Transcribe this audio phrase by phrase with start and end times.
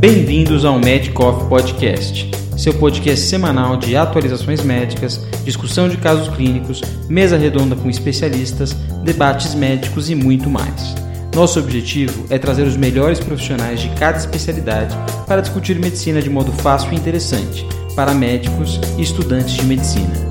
[0.00, 7.36] Bem-vindos ao Medicoff Podcast, seu podcast semanal de atualizações médicas, discussão de casos clínicos, mesa
[7.36, 10.94] redonda com especialistas, debates médicos e muito mais.
[11.34, 16.52] Nosso objetivo é trazer os melhores profissionais de cada especialidade para discutir medicina de modo
[16.52, 20.27] fácil e interessante para médicos e estudantes de medicina.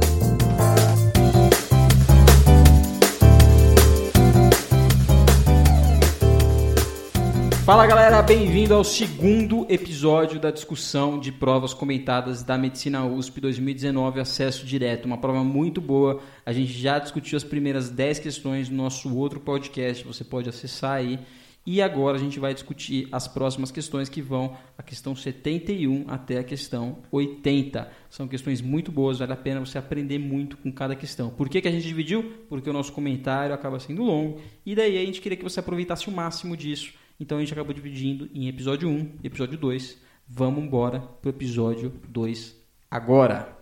[7.68, 14.22] Fala galera, bem-vindo ao segundo episódio da discussão de provas comentadas da Medicina USP 2019,
[14.22, 15.04] acesso direto.
[15.04, 16.22] Uma prova muito boa.
[16.46, 20.94] A gente já discutiu as primeiras 10 questões no nosso outro podcast, você pode acessar
[20.94, 21.20] aí.
[21.66, 26.40] E agora a gente vai discutir as próximas questões que vão a questão 71 até
[26.40, 27.92] a questão 80.
[28.10, 31.30] São questões muito boas, vale a pena você aprender muito com cada questão.
[31.32, 32.32] Por que, que a gente dividiu?
[32.48, 36.08] Porque o nosso comentário acaba sendo longo e daí a gente queria que você aproveitasse
[36.08, 40.02] o máximo disso então a gente acabou dividindo em episódio 1 e episódio 2.
[40.28, 42.56] Vamos embora pro episódio 2
[42.92, 43.58] agora.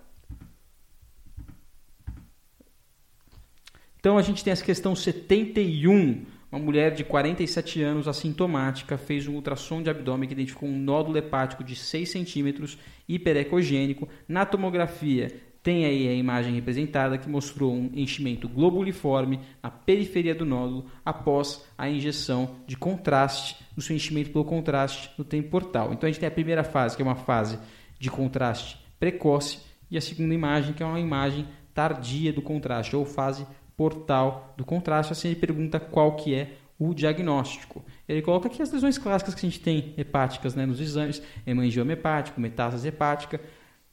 [4.00, 6.26] Então a gente tem essa questão 71.
[6.52, 11.17] Uma mulher de 47 anos, assintomática, fez um ultrassom de abdômen que identificou um nódulo
[11.17, 12.78] hepático de 6 centímetros
[13.09, 14.08] hiperecogênico.
[14.28, 20.45] Na tomografia, tem aí a imagem representada que mostrou um enchimento globuliforme na periferia do
[20.45, 25.91] nódulo após a injeção de contraste, o seu enchimento pelo contraste no tempo portal.
[25.91, 27.58] Então a gente tem a primeira fase, que é uma fase
[27.97, 29.58] de contraste precoce,
[29.89, 34.63] e a segunda imagem, que é uma imagem tardia do contraste, ou fase portal do
[34.63, 35.13] contraste.
[35.13, 37.83] Assim ele pergunta qual que é o diagnóstico.
[38.08, 41.93] Ele coloca aqui as lesões clássicas que a gente tem hepáticas né, nos exames, hemangioma
[41.93, 43.41] hepático, metástase hepática,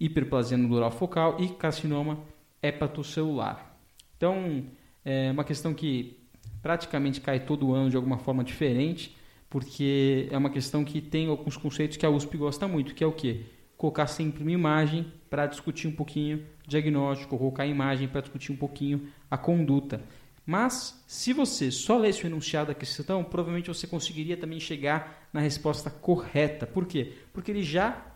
[0.04, 2.18] hiperplasia nodular focal e carcinoma
[2.62, 3.76] hepatocelular.
[4.16, 4.64] Então,
[5.04, 6.18] é uma questão que
[6.60, 9.16] praticamente cai todo ano de alguma forma diferente,
[9.50, 13.06] porque é uma questão que tem alguns conceitos que a USP gosta muito, que é
[13.06, 13.42] o quê?
[13.76, 18.56] Colocar sempre uma imagem para discutir um pouquinho diagnóstico, colocar a imagem para discutir um
[18.56, 20.02] pouquinho a conduta.
[20.44, 25.40] Mas, se você só lesse o enunciado da questão, provavelmente você conseguiria também chegar na
[25.40, 26.66] resposta correta.
[26.66, 27.12] Por quê?
[27.32, 28.11] Porque ele já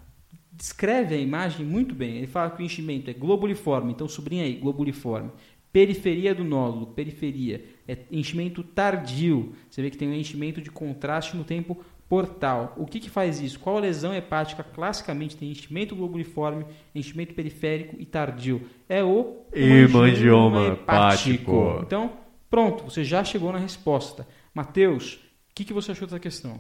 [0.57, 2.17] descreve a imagem muito bem.
[2.17, 5.31] Ele fala que o enchimento é globuliforme, então sublinha aí, globuliforme.
[5.73, 9.53] Periferia do nódulo, periferia, é enchimento tardio.
[9.69, 12.73] Você vê que tem um enchimento de contraste no tempo portal.
[12.79, 13.61] O que, que faz isso?
[13.61, 16.65] Qual lesão hepática classicamente tem enchimento globuliforme,
[16.95, 18.63] enchimento periférico e tardio?
[18.89, 21.31] É o hemangioma hepático.
[21.31, 21.81] hepático.
[21.85, 22.13] Então,
[22.49, 24.27] pronto, você já chegou na resposta.
[24.55, 25.15] Mateus,
[25.51, 26.59] o que, que você achou dessa questão?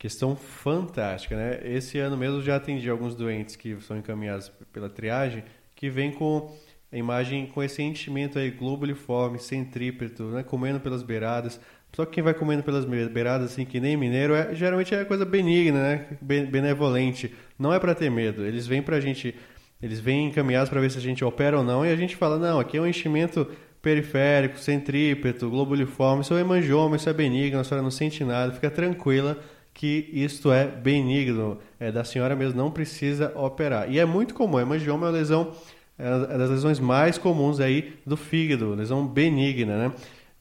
[0.00, 1.60] Questão fantástica, né?
[1.62, 5.44] Esse ano mesmo já atendi alguns doentes que são encaminhados pela triagem,
[5.76, 6.56] que vem com
[6.90, 10.42] a imagem com esse enchimento aí globuliforme, centrípeto, né?
[10.42, 11.60] Comendo pelas beiradas.
[11.92, 15.26] Só que quem vai comendo pelas beiradas, assim, que nem mineiro, é, geralmente é coisa
[15.26, 16.06] benigna, né?
[16.22, 17.34] Benevolente.
[17.58, 18.46] Não é para ter medo.
[18.46, 19.34] Eles vêm pra gente,
[19.82, 22.38] eles vêm encaminhados para ver se a gente opera ou não, e a gente fala,
[22.38, 23.46] não, aqui é um enchimento
[23.82, 28.70] periférico, centrípeto, globuliforme, isso é hemangioma, isso é benigno, a senhora não sente nada, fica
[28.70, 29.38] tranquila
[29.80, 33.90] que isto é benigno, é, da senhora mesmo não precisa operar.
[33.90, 35.54] E é muito comum, hemangioma é uma lesão,
[35.98, 39.92] é das lesões mais comuns aí do fígado, lesão benigna, né?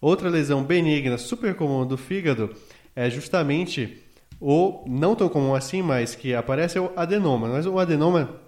[0.01, 2.53] Outra lesão benigna super comum do fígado
[2.93, 4.03] é justamente
[4.41, 7.47] o não tão comum assim, mas que aparece é o adenoma.
[7.47, 8.41] Mas o adenoma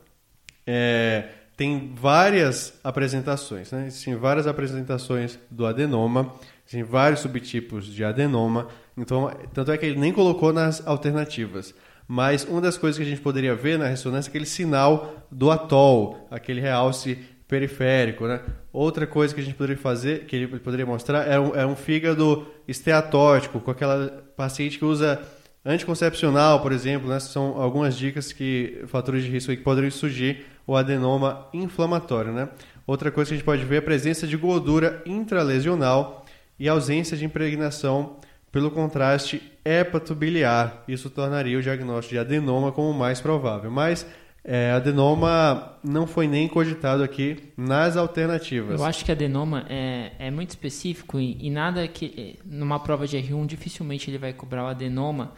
[0.67, 1.23] é,
[1.55, 3.87] tem várias apresentações, né?
[3.87, 6.33] Existem várias apresentações do adenoma,
[6.65, 8.67] existem vários subtipos de adenoma.
[8.97, 11.73] Então, tanto é que ele nem colocou nas alternativas.
[12.07, 15.49] Mas uma das coisas que a gente poderia ver na ressonância é aquele sinal do
[15.49, 18.41] atol, aquele realce periférico, né?
[18.71, 21.75] Outra coisa que a gente poderia fazer, que ele poderia mostrar, é um, é um
[21.75, 25.21] fígado esteatótico, com aquela paciente que usa
[25.63, 27.19] anticoncepcional, por exemplo, né?
[27.19, 32.49] São algumas dicas que fatores de risco que poderiam surgir o adenoma inflamatório, né?
[32.87, 36.25] Outra coisa que a gente pode ver é a presença de gordura intralesional
[36.59, 38.17] e ausência de impregnação
[38.51, 40.83] pelo contraste hepatobiliar.
[40.87, 43.71] Isso tornaria o diagnóstico de adenoma como mais provável.
[43.71, 44.05] Mas
[44.43, 48.79] é, adenoma não foi nem cogitado aqui nas alternativas.
[48.79, 53.17] Eu acho que adenoma é, é muito específico e, e nada que numa prova de
[53.17, 55.33] R1 dificilmente ele vai cobrar o adenoma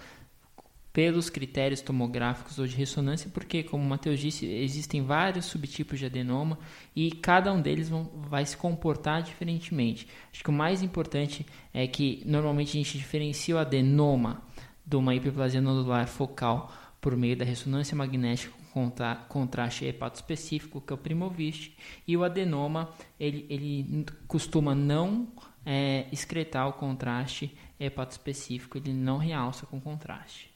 [0.94, 6.06] pelos critérios tomográficos ou de ressonância, porque, como o Matheus disse, existem vários subtipos de
[6.06, 6.60] adenoma
[6.96, 10.08] e cada um deles vão, vai se comportar diferentemente.
[10.32, 14.44] Acho que o mais importante é que normalmente a gente diferencia o adenoma
[14.86, 18.92] de uma hiperplasia nodular focal por meio da ressonância magnética com
[19.28, 25.28] contraste hepatoespecífico, que é o primoviste, e o adenoma ele, ele costuma não
[25.64, 30.53] é, excretar o contraste hepatoespecífico, ele não realça com contraste.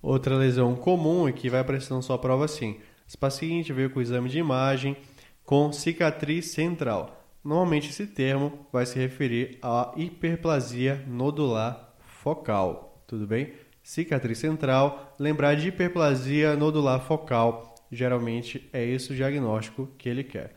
[0.00, 2.78] Outra lesão comum e que vai aparecer na sua prova assim.
[3.06, 4.96] Esse paciente veio com exame de imagem
[5.44, 7.24] com cicatriz central.
[7.42, 13.02] Normalmente esse termo vai se referir à hiperplasia nodular focal.
[13.06, 13.54] Tudo bem?
[13.82, 17.74] Cicatriz central, lembrar de hiperplasia nodular focal.
[17.90, 20.54] Geralmente é esse o diagnóstico que ele quer.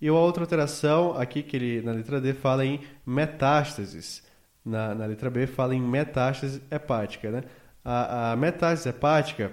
[0.00, 4.22] E a outra alteração aqui que ele na letra D fala em metástases.
[4.64, 7.32] Na, na letra B fala em metástase hepática.
[7.32, 7.42] Né?
[7.90, 9.50] A, a metástase hepática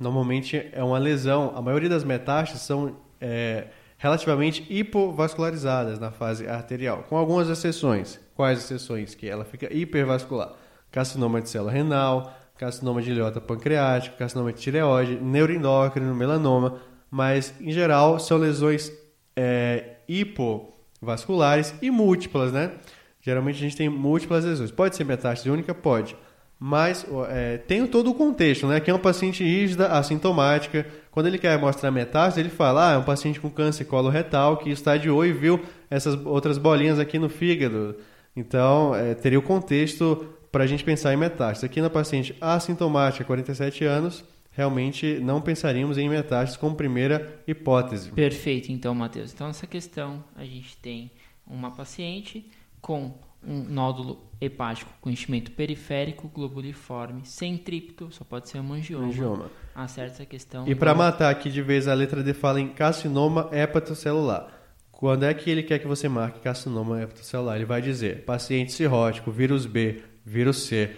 [0.00, 1.52] normalmente é uma lesão.
[1.54, 8.18] A maioria das metástases são é, relativamente hipovascularizadas na fase arterial, com algumas exceções.
[8.34, 9.14] Quais exceções?
[9.14, 10.54] Que ela fica hipervascular.
[10.90, 17.70] Carcinoma de célula renal, carcinoma de ileota pancreático, carcinoma de tireoide, neuroendócrino, melanoma, mas em
[17.70, 18.90] geral são lesões
[19.36, 22.72] é, hipovasculares e múltiplas, né?
[23.20, 24.72] Geralmente a gente tem múltiplas lesões.
[24.72, 25.72] Pode ser metástase única?
[25.72, 26.16] Pode.
[26.58, 28.80] Mas é, tem todo o contexto, né?
[28.80, 30.86] Que é um paciente rígida, assintomática.
[31.10, 34.70] Quando ele quer mostrar metástase, ele fala: ah, é um paciente com câncer coloretal que
[34.70, 35.60] estadiou e viu
[35.90, 37.96] essas outras bolinhas aqui no fígado.
[38.34, 41.66] Então, é, teria o contexto para a gente pensar em metástase.
[41.66, 48.10] Aqui na paciente assintomática, 47 anos, realmente não pensaríamos em metástase como primeira hipótese.
[48.10, 49.32] Perfeito, então, Matheus.
[49.34, 51.10] Então, nessa questão, a gente tem
[51.46, 52.50] uma paciente
[52.80, 53.12] com
[53.46, 59.06] um nódulo hepático com enchimento periférico, globuliforme, sem tripto, só pode ser um angioma.
[59.06, 59.50] angioma.
[59.74, 60.66] Acerta essa questão.
[60.66, 64.48] E para matar aqui de vez, a letra D fala em carcinoma hepatocelular.
[64.90, 67.56] Quando é que ele quer que você marque carcinoma hepatocelular?
[67.56, 70.96] Ele vai dizer paciente cirrótico, vírus B, vírus C,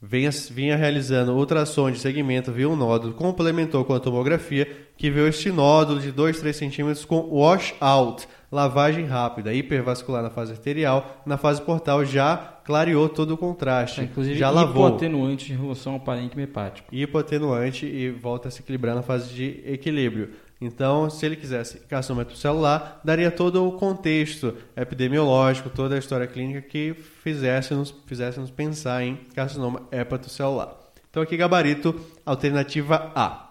[0.00, 5.26] vinha, vinha realizando ultrassom de segmento, viu um nódulo, complementou com a tomografia, que viu
[5.26, 11.36] este nódulo de 2, 3 centímetros com washout, lavagem rápida, hipervascular na fase arterial, na
[11.36, 14.86] fase portal já clareou todo o contraste, é, inclusive já lavou.
[14.86, 16.94] hipoatenuante em relação ao parênquima hepático.
[16.94, 20.30] Hipoatenuante e volta a se equilibrar na fase de equilíbrio.
[20.60, 26.62] Então, se ele quisesse carcinoma celular, daria todo o contexto epidemiológico, toda a história clínica
[26.62, 30.76] que fizesse-nos fizesse -nos pensar em carcinoma hepatocelular.
[31.10, 33.43] Então, aqui, gabarito, alternativa A.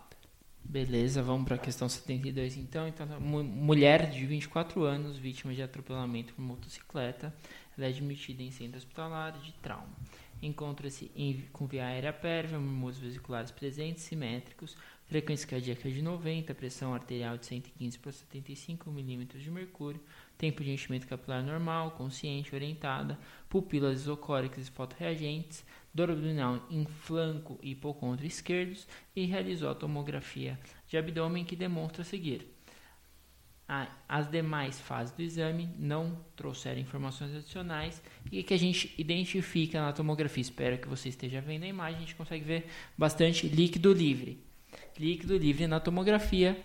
[0.64, 2.88] Beleza, vamos para a questão 72 então.
[2.88, 3.06] então.
[3.20, 7.34] Mulher de 24 anos, vítima de atropelamento por motocicleta,
[7.78, 9.94] ela é admitida em centro hospitalar de trauma.
[10.42, 11.10] Encontra-se
[11.54, 14.76] com via aérea pérvia, murmúrios vesiculares presentes, simétricos,
[15.06, 20.02] frequência cardíaca de 90, pressão arterial de 115 por 75 milímetros de mercúrio,
[20.38, 23.18] tempo de enchimento capilar normal, consciente, orientada,
[23.48, 25.64] pupilas isocóricas e fotorreagentes,
[25.94, 32.04] dor abdominal em flanco e hipocondro esquerdos e realizou a tomografia de abdômen que demonstra
[32.04, 32.48] seguir.
[34.08, 38.02] As demais fases do exame não trouxeram informações adicionais
[38.32, 40.42] e que a gente identifica na tomografia.
[40.42, 42.68] Espero que você esteja vendo a imagem, a gente consegue ver
[42.98, 44.40] bastante líquido livre
[44.98, 46.58] líquido livre na tomografia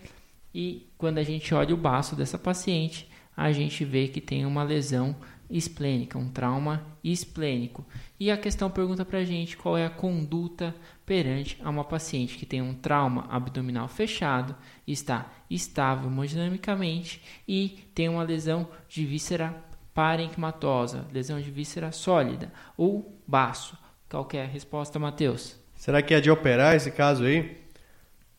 [0.53, 4.63] e quando a gente olha o baço dessa paciente, a gente vê que tem uma
[4.63, 5.15] lesão
[5.49, 7.85] esplênica, um trauma esplênico.
[8.19, 10.75] E a questão pergunta para a gente qual é a conduta
[11.05, 14.55] perante a uma paciente que tem um trauma abdominal fechado,
[14.85, 19.55] está estável hemodinamicamente e tem uma lesão de víscera
[19.93, 23.77] parenquimatosa, lesão de víscera sólida ou baço.
[24.09, 25.57] Qual é a resposta, Matheus?
[25.75, 27.69] Será que é de operar esse caso aí?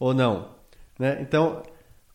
[0.01, 0.49] ou não.
[0.99, 1.19] Né?
[1.21, 1.63] Então,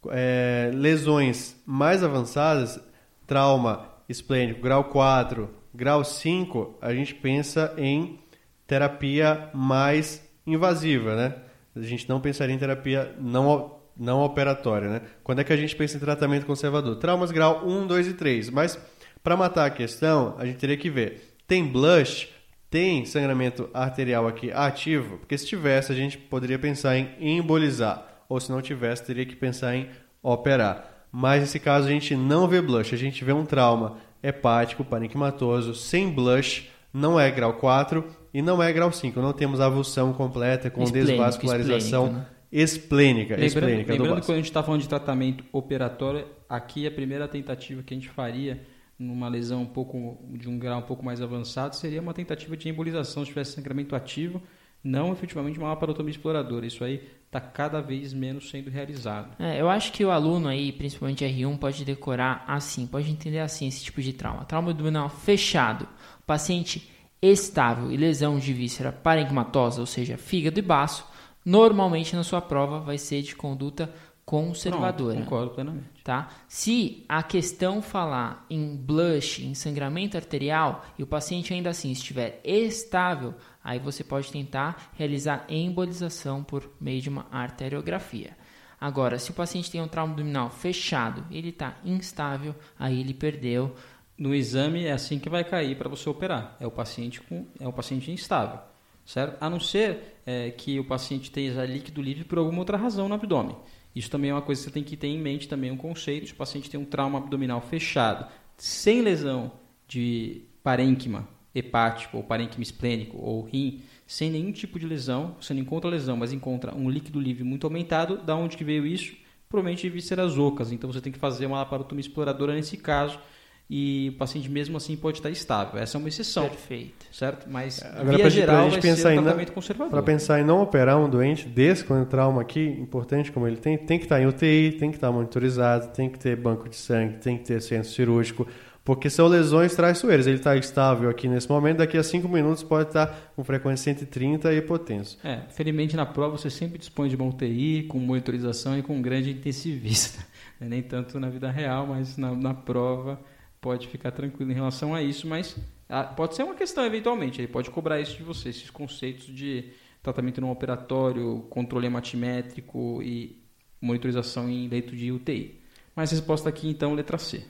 [0.09, 2.79] é, lesões mais avançadas,
[3.27, 8.19] trauma esplênico, grau 4, grau 5, a gente pensa em
[8.67, 11.35] terapia mais invasiva, né?
[11.75, 15.01] A gente não pensaria em terapia não, não operatória, né?
[15.23, 16.95] Quando é que a gente pensa em tratamento conservador?
[16.97, 18.49] Traumas grau 1, 2 e 3.
[18.49, 18.79] Mas,
[19.21, 21.35] para matar a questão, a gente teria que ver.
[21.47, 22.29] Tem blush
[22.75, 25.19] tem sangramento arterial aqui ativo?
[25.19, 28.05] Porque se tivesse, a gente poderia pensar em embolizar.
[28.27, 29.87] Ou se não tivesse, teria que pensar em
[30.21, 30.94] operar.
[31.17, 35.73] Mas nesse caso a gente não vê blush, a gente vê um trauma hepático parenquimatoso
[35.73, 38.03] sem blush, não é grau 4
[38.33, 39.21] e não é grau 5.
[39.21, 43.45] Não temos avulsão completa com esplênico, desvascularização esplênico, né?
[43.45, 43.45] esplênica.
[43.45, 47.29] Lembrando, esplênica lembrando que quando a gente está falando de tratamento operatório, aqui a primeira
[47.29, 48.61] tentativa que a gente faria
[48.99, 52.67] numa lesão um pouco de um grau um pouco mais avançado, seria uma tentativa de
[52.67, 54.41] embolização se tivesse sangramento ativo,
[54.85, 56.65] não efetivamente uma laparotomia exploradora.
[56.65, 59.35] Isso aí está cada vez menos sendo realizado.
[59.39, 63.67] É, eu acho que o aluno aí, principalmente R1, pode decorar assim, pode entender assim
[63.67, 64.45] esse tipo de trauma.
[64.45, 65.87] Trauma abdominal fechado,
[66.25, 71.03] paciente estável e lesão de víscera parenquimatosa, ou seja, fígado e baço,
[71.43, 73.91] normalmente na sua prova vai ser de conduta
[74.25, 75.13] conservadora.
[75.13, 76.03] Pronto, concordo plenamente.
[76.03, 76.29] Tá?
[76.47, 82.41] Se a questão falar em blush, em sangramento arterial, e o paciente ainda assim estiver
[82.43, 88.35] estável, aí você pode tentar realizar embolização por meio de uma arteriografia.
[88.81, 93.75] Agora, se o paciente tem um trauma abdominal fechado, ele está instável, aí ele perdeu.
[94.17, 96.55] No exame é assim que vai cair para você operar.
[96.59, 98.59] É o paciente com é o paciente instável,
[99.05, 99.37] certo?
[99.41, 103.15] A não ser é, que o paciente tenha líquido livre por alguma outra razão no
[103.15, 103.55] abdômen.
[103.95, 106.29] Isso também é uma coisa que você tem que ter em mente também um conceito.
[106.31, 109.51] O paciente tem um trauma abdominal fechado, sem lesão
[109.87, 115.61] de parênquima hepático ou parênquima esplênico ou rim, sem nenhum tipo de lesão, você não
[115.61, 119.15] encontra lesão, mas encontra um líquido livre muito aumentado, da onde que veio isso?
[119.47, 120.71] Provavelmente vísceras ocas.
[120.71, 123.19] Então você tem que fazer uma laparotomia exploradora nesse caso
[123.69, 125.79] e o paciente mesmo assim pode estar estável.
[125.79, 126.47] Essa é uma exceção.
[126.47, 127.05] Perfeito.
[127.11, 127.49] Certo?
[127.49, 129.91] Mas Agora, via geral pra vai gente ser um tratamento não, conservador.
[129.91, 133.57] Para pensar em não operar um doente desse com um trauma aqui, importante como ele
[133.57, 136.75] tem, tem que estar em UTI, tem que estar monitorizado, tem que ter banco de
[136.75, 138.47] sangue, tem que ter centro cirúrgico,
[138.83, 140.27] porque são lesões traiçoeiras.
[140.27, 144.53] Ele está estável aqui nesse momento, daqui a 5 minutos pode estar com frequência 130
[144.53, 145.17] e hipotenso.
[145.23, 149.01] É, felizmente na prova você sempre dispõe de uma UTI com monitorização e com um
[149.01, 150.23] grande intensivista.
[150.61, 153.19] Nem tanto na vida real, mas na, na prova
[153.65, 155.57] pode ficar tranquilo em relação a isso, mas
[155.89, 157.41] ah, pode ser uma questão eventualmente.
[157.41, 159.71] Ele pode cobrar isso de você, esses conceitos de
[160.03, 163.41] tratamento não operatório, controle hematimétrico e
[163.81, 165.59] monitorização em leito de UTI.
[165.95, 167.43] Mas resposta aqui então, letra C.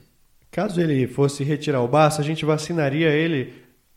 [0.50, 3.54] Caso ele fosse retirar o baço, a gente vacinaria ele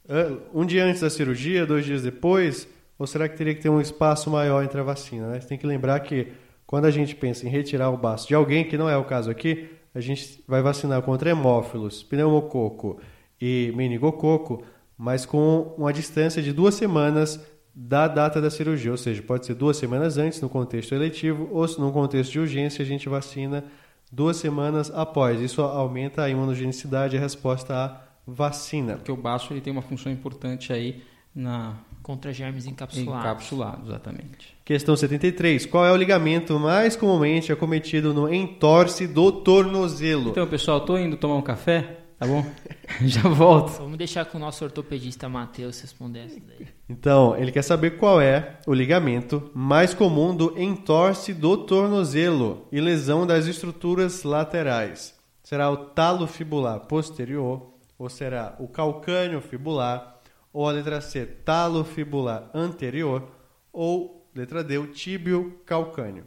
[0.09, 2.67] uh, um dia antes da cirurgia, dois dias depois,
[2.99, 5.29] ou será que teria que ter um espaço maior entre a vacina?
[5.29, 5.41] Né?
[5.41, 6.33] Você tem que lembrar que
[6.67, 9.31] quando a gente pensa em retirar o baço de alguém, que não é o caso
[9.31, 13.01] aqui, a gente vai vacinar contra hemófilos, pneumococo
[13.41, 14.63] e meningococo,
[14.97, 17.41] mas com uma distância de duas semanas
[17.75, 21.67] da data da cirurgia, ou seja, pode ser duas semanas antes no contexto eletivo ou
[21.67, 23.65] se no contexto de urgência a gente vacina
[24.11, 25.41] duas semanas após.
[25.41, 28.97] Isso aumenta a imunogenicidade e a resposta à vacina.
[28.97, 31.03] Porque o baço ele tem uma função importante aí
[31.35, 31.77] na
[32.09, 33.23] Contra germes encapsulados.
[33.23, 34.57] encapsulado, exatamente.
[34.65, 35.67] Questão 73.
[35.67, 40.31] Qual é o ligamento mais comumente acometido no entorse do tornozelo?
[40.31, 42.47] Então, pessoal, tô indo tomar um café, tá bom?
[43.05, 43.73] Já volto.
[43.73, 46.67] Vamos deixar com o nosso ortopedista Matheus responder essa daí.
[46.89, 52.81] Então, ele quer saber qual é o ligamento mais comum do entorse do tornozelo e
[52.81, 55.15] lesão das estruturas laterais.
[55.43, 60.18] Será o talo fibular posterior ou será o calcânio fibular
[60.53, 63.31] ou a letra C, talo fibular anterior
[63.73, 66.25] ou letra D, o tíbio calcâneo.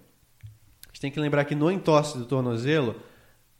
[0.84, 2.96] A gente tem que lembrar que no entorse do tornozelo,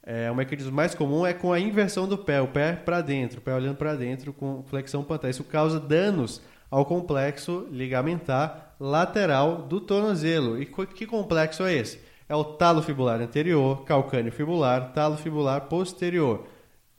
[0.04, 3.40] é, o mecanismo mais comum é com a inversão do pé, o pé para dentro,
[3.40, 5.30] o pé olhando para dentro com flexão plantar.
[5.30, 10.62] Isso causa danos ao complexo ligamentar lateral do tornozelo.
[10.62, 12.00] E que complexo é esse?
[12.28, 16.48] É o talo fibular anterior, calcâneo fibular, talo fibular posterior.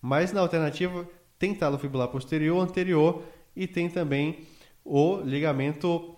[0.01, 3.23] Mas na alternativa tem talo fibular posterior, anterior
[3.55, 4.41] e tem também
[4.85, 6.17] o ligamento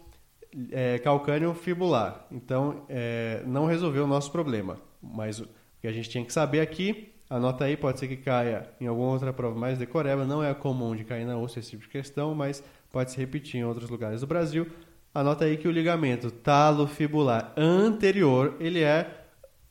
[0.71, 2.26] é, calcâneo fibular.
[2.31, 4.76] Então, é, não resolveu o nosso problema.
[5.03, 5.49] Mas o
[5.81, 9.12] que a gente tinha que saber aqui, anota aí, pode ser que caia em alguma
[9.12, 12.35] outra prova mais decoreba, não é comum de cair na osso esse tipo de questão,
[12.35, 14.67] mas pode se repetir em outros lugares do Brasil.
[15.12, 19.26] Anota aí que o ligamento talofibular anterior, ele é,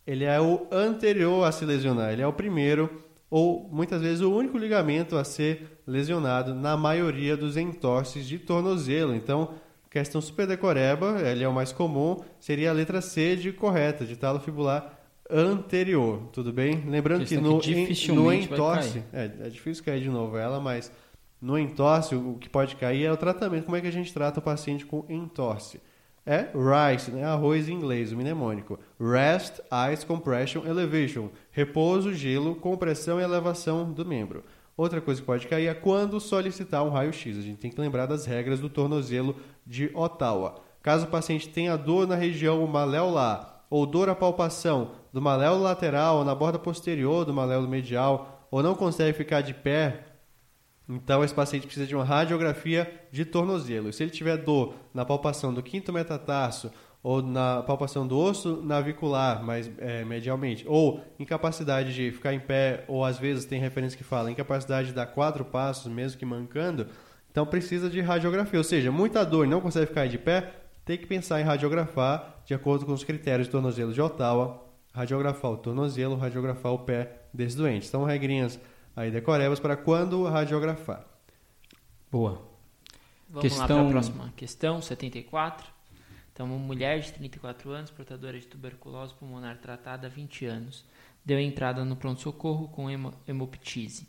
[0.05, 4.31] ele é o anterior a se lesionar, ele é o primeiro ou muitas vezes o
[4.31, 9.15] único ligamento a ser lesionado na maioria dos entorses de tornozelo.
[9.15, 9.55] Então,
[9.89, 14.15] questão super decoreba, ele é o mais comum, seria a letra C de correta, de
[14.15, 16.83] talo fibular anterior, tudo bem?
[16.87, 20.91] Lembrando que no, que em, no entorse, é, é difícil cair de novo ela, mas
[21.41, 24.39] no entorse o que pode cair é o tratamento, como é que a gente trata
[24.39, 25.81] o paciente com entorse?
[26.25, 27.25] É rice, né?
[27.25, 28.79] arroz em inglês, o mnemônico.
[28.99, 29.59] Rest,
[29.91, 31.29] ice, compression, elevation.
[31.51, 34.43] Repouso, gelo, compressão e elevação do membro.
[34.75, 37.37] Outra coisa que pode cair é quando solicitar um raio-x.
[37.37, 40.55] A gente tem que lembrar das regras do tornozelo de Ottawa.
[40.81, 46.17] Caso o paciente tenha dor na região maleolar ou dor à palpação do maléolo lateral
[46.17, 50.03] ou na borda posterior do maléolo medial ou não consegue ficar de pé
[50.87, 53.89] então, esse paciente precisa de uma radiografia de tornozelo.
[53.89, 56.71] E se ele tiver dor na palpação do quinto metatarso
[57.01, 62.85] ou na palpação do osso navicular, mais é, medialmente, ou incapacidade de ficar em pé,
[62.87, 66.87] ou às vezes tem referência que fala incapacidade de dar quatro passos, mesmo que mancando,
[67.29, 68.57] então precisa de radiografia.
[68.57, 70.53] Ou seja, muita dor e não consegue ficar de pé,
[70.85, 75.51] tem que pensar em radiografar de acordo com os critérios de tornozelo de Ottawa, radiografar
[75.51, 77.85] o tornozelo, radiografar o pé desse doente.
[77.85, 78.59] São regrinhas
[78.95, 81.05] aí decorebas para quando radiografar.
[82.11, 82.47] Boa.
[83.29, 85.71] Vamos Questão- lá para a próxima questão, 74.
[86.31, 90.83] Então, uma mulher de 34 anos, portadora de tuberculose pulmonar tratada há 20 anos,
[91.23, 92.87] deu entrada no pronto-socorro com
[93.27, 94.07] hemoptise.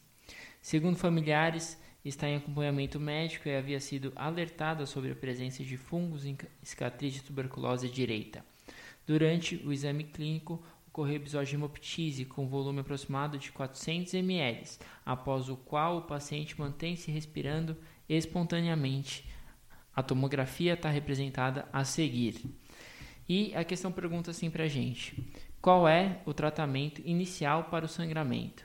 [0.60, 6.24] Segundo familiares, está em acompanhamento médico e havia sido alertada sobre a presença de fungos
[6.24, 8.44] em cicatriz de tuberculose direita.
[9.06, 10.62] Durante o exame clínico,
[11.44, 17.76] de hemoptise com volume aproximado de 400 ml, após o qual o paciente mantém-se respirando
[18.08, 19.28] espontaneamente.
[19.94, 22.40] A tomografia está representada a seguir.
[23.28, 25.26] E a questão pergunta assim para a gente:
[25.60, 28.64] qual é o tratamento inicial para o sangramento?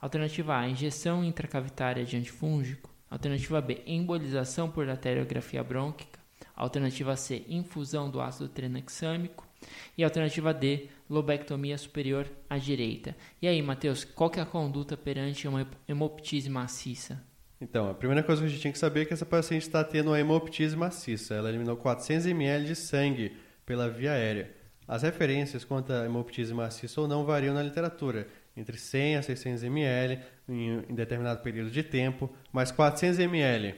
[0.00, 2.90] Alternativa A: injeção intracavitária de antifúngico.
[3.10, 6.20] Alternativa B: embolização por arteriografia brônquica.
[6.54, 9.48] Alternativa C: infusão do ácido tranexâmico.
[9.96, 13.16] E alternativa D: lobectomia superior à direita.
[13.40, 17.22] E aí, Matheus, qual que é a conduta perante uma hemoptise maciça?
[17.60, 19.82] Então, a primeira coisa que a gente tinha que saber é que essa paciente está
[19.82, 21.34] tendo uma hemoptise maciça.
[21.34, 24.50] Ela eliminou 400 ml de sangue pela via aérea.
[24.86, 29.62] As referências quanto à hemoptise maciça ou não variam na literatura, entre 100 a 600
[29.64, 30.18] ml
[30.48, 33.74] em, em determinado período de tempo, mas 400 ml,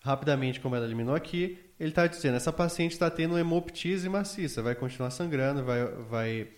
[0.00, 4.74] rapidamente como ela eliminou aqui, ele está dizendo essa paciente está tendo hemoptise maciça, vai
[4.74, 6.48] continuar sangrando, vai, vai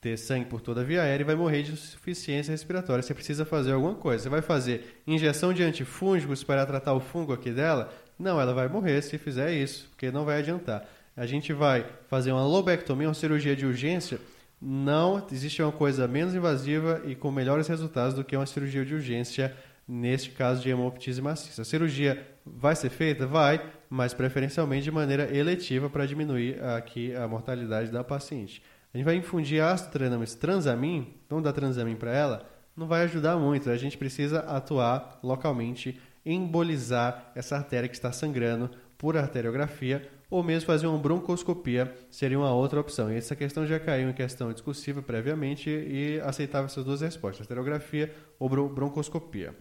[0.00, 3.02] ter sangue por toda a via aérea e vai morrer de insuficiência respiratória.
[3.02, 4.22] Você precisa fazer alguma coisa.
[4.22, 7.92] Você vai fazer injeção de antifúngicos para tratar o fungo aqui dela?
[8.18, 10.88] Não, ela vai morrer se fizer isso, porque não vai adiantar.
[11.16, 14.18] A gente vai fazer uma lobectomia, uma cirurgia de urgência.
[14.60, 18.94] Não existe uma coisa menos invasiva e com melhores resultados do que uma cirurgia de
[18.94, 19.54] urgência
[19.86, 21.62] neste caso de hemoptise maciça.
[21.62, 23.26] A cirurgia vai ser feita?
[23.26, 23.60] Vai,
[23.90, 28.62] mas preferencialmente de maneira eletiva para diminuir aqui a mortalidade da paciente.
[28.94, 29.90] A gente vai infundir ácido
[30.38, 33.68] transamin, vamos dar transamin para ela, não vai ajudar muito.
[33.68, 40.66] A gente precisa atuar localmente, embolizar essa artéria que está sangrando por arteriografia ou mesmo
[40.66, 43.12] fazer uma broncoscopia seria uma outra opção.
[43.12, 48.14] E essa questão já caiu em questão discussível previamente e aceitava essas duas respostas, arteriografia
[48.38, 49.54] ou broncoscopia.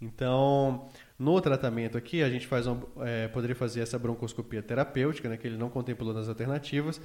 [0.00, 0.88] Então,
[1.18, 5.46] no tratamento aqui, a gente faz uma, é, poderia fazer essa broncoscopia terapêutica, né, que
[5.46, 7.00] ele não contemplou nas alternativas,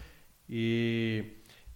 [0.50, 1.26] e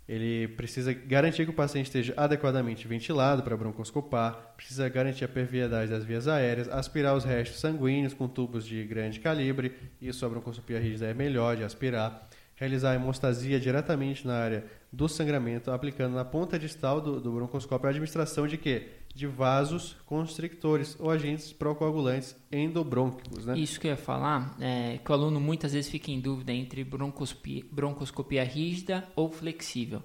[0.08, 5.92] ele precisa garantir que o paciente esteja adequadamente ventilado para broncoscopar, precisa garantir a perviedade
[5.92, 10.80] das vias aéreas, aspirar os restos sanguíneos com tubos de grande calibre, isso a broncoscopia
[10.80, 16.26] rígida é melhor de aspirar, realizar a hemostasia diretamente na área do sangramento, aplicando na
[16.26, 18.88] ponta distal do, do broncoscópio a administração de quê?
[19.14, 23.46] De vasos constrictores ou agentes procoagulantes endobrônquicos.
[23.46, 23.58] Né?
[23.58, 26.84] Isso que eu ia falar, é que o aluno muitas vezes fica em dúvida entre
[26.84, 30.02] broncoscopia, broncoscopia rígida ou flexível.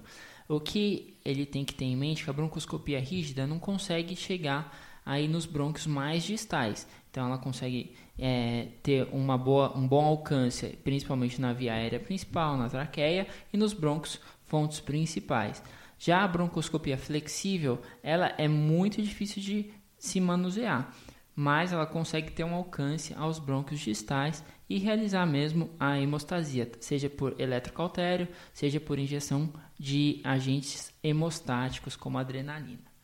[0.47, 4.15] O que ele tem que ter em mente é que a broncoscopia rígida não consegue
[4.15, 6.87] chegar aí nos brônquios mais distais.
[7.09, 12.57] Então ela consegue é, ter uma boa, um bom alcance, principalmente na via aérea principal,
[12.57, 15.63] na traqueia e nos brônquios fontes principais.
[15.97, 20.93] Já a broncoscopia flexível, ela é muito difícil de se manusear,
[21.35, 27.09] mas ela consegue ter um alcance aos brônquios distais e realizar mesmo a hemostasia, seja
[27.09, 32.95] por eletrocautério, seja por injeção de agentes hemostáticos como adrenalina.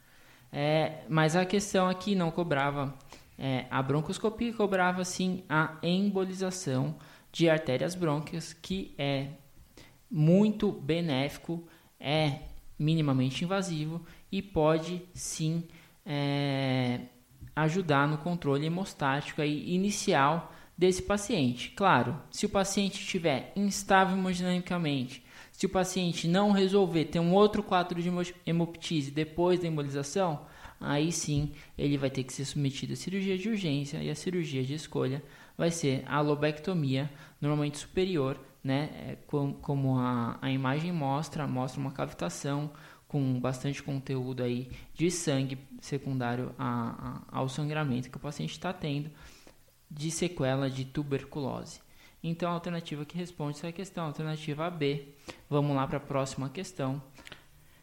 [0.51, 2.93] É, mas a questão aqui não cobrava
[3.37, 6.97] é, a broncoscopia, cobrava sim a embolização
[7.31, 9.29] de artérias brônquias, que é
[10.09, 11.65] muito benéfico,
[11.99, 12.50] é
[12.81, 15.63] minimamente invasivo e pode sim
[16.05, 17.01] é,
[17.55, 21.69] ajudar no controle hemostático aí inicial desse paciente.
[21.71, 27.61] Claro, se o paciente estiver instável hemodinamicamente, se o paciente não resolver ter um outro
[27.61, 28.11] quadro de
[28.45, 30.47] hemoptise depois da embolização,
[30.79, 34.63] aí sim ele vai ter que ser submetido a cirurgia de urgência e a cirurgia
[34.63, 35.23] de escolha
[35.55, 38.89] vai ser a lobectomia, normalmente superior, né?
[38.93, 39.17] É,
[39.61, 42.71] como, a, a imagem mostra, mostra uma cavitação
[43.07, 48.71] com bastante conteúdo aí de sangue secundário a, a, ao sangramento que o paciente está
[48.71, 49.11] tendo
[49.89, 51.81] de sequela de tuberculose.
[52.23, 55.09] Então, a alternativa que responde essa questão, a alternativa B.
[55.49, 57.01] Vamos lá para a próxima questão.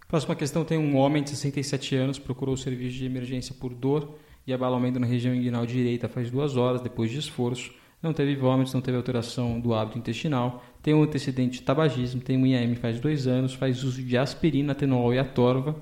[0.06, 4.18] Próxima questão tem um homem de 67 anos procurou o serviço de emergência por dor
[4.46, 8.72] e abalamento na região inguinal direita faz duas horas depois de esforço não teve vômitos,
[8.72, 13.00] não teve alteração do hábito intestinal, tem um antecedente de tabagismo, tem um IAM faz
[13.00, 15.74] dois anos, faz uso de aspirina, atenolol e atorva,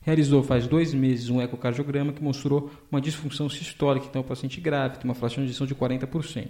[0.00, 4.98] realizou faz dois meses um ecocardiograma que mostrou uma disfunção sistólica, então o paciente grave,
[4.98, 6.48] tem uma fração de ejeção de 40%.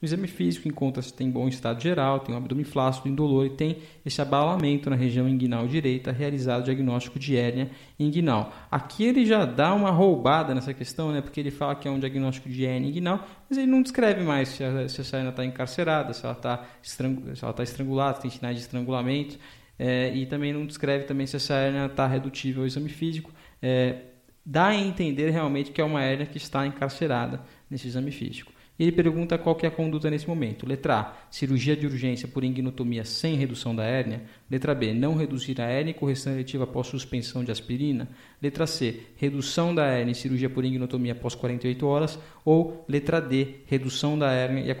[0.00, 3.50] No exame físico encontra se tem bom estado geral, tem um abdômen flácido, indolor e
[3.50, 8.52] tem esse abalamento na região inguinal direita, realizado o diagnóstico de hérnia inguinal.
[8.70, 11.22] Aqui ele já dá uma roubada nessa questão, né?
[11.22, 14.50] porque ele fala que é um diagnóstico de hérnia inguinal, mas ele não descreve mais
[14.50, 17.22] se, a, essa hérnia está encarcerada, se ela está estrangu
[17.54, 19.38] tá estrangulada, se tem sinais de estrangulamento,
[19.78, 23.32] é, e também não descreve também se essa hérnia está redutível ao exame físico.
[23.62, 23.96] É,
[24.44, 28.52] dá a entender realmente que é uma hérnia que está encarcerada nesse exame físico.
[28.78, 30.66] E ele pergunta qual que é a conduta nesse momento.
[30.66, 34.22] Letra A, cirurgia de urgência por ingnotomia sem redução da hérnia.
[34.50, 38.08] Letra B, não reduzir a hérnia e correção eletiva após suspensão de aspirina.
[38.40, 42.18] Letra C, redução da hérnia e cirurgia por ingnotomia após 48 horas.
[42.44, 44.76] Ou letra D, redução da hérnia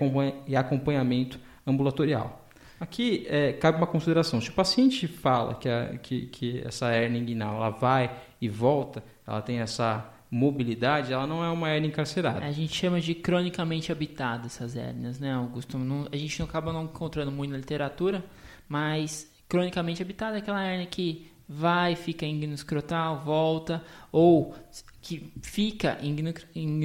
[0.46, 2.46] e acompanhamento ambulatorial.
[2.78, 4.40] Aqui é, cabe uma consideração.
[4.40, 9.02] Se o paciente fala que, a, que, que essa hérnia inguinal ela vai e volta,
[9.26, 12.44] ela tem essa mobilidade, ela não é uma hérnia encarcerada.
[12.44, 15.78] A gente chama de cronicamente habitada essas hérnias, né, Augusto?
[15.78, 18.24] Não, a gente não acaba não encontrando muito na literatura,
[18.68, 24.54] mas cronicamente habitada é aquela hérnia que vai, fica escrotal, volta, ou
[25.00, 25.98] que fica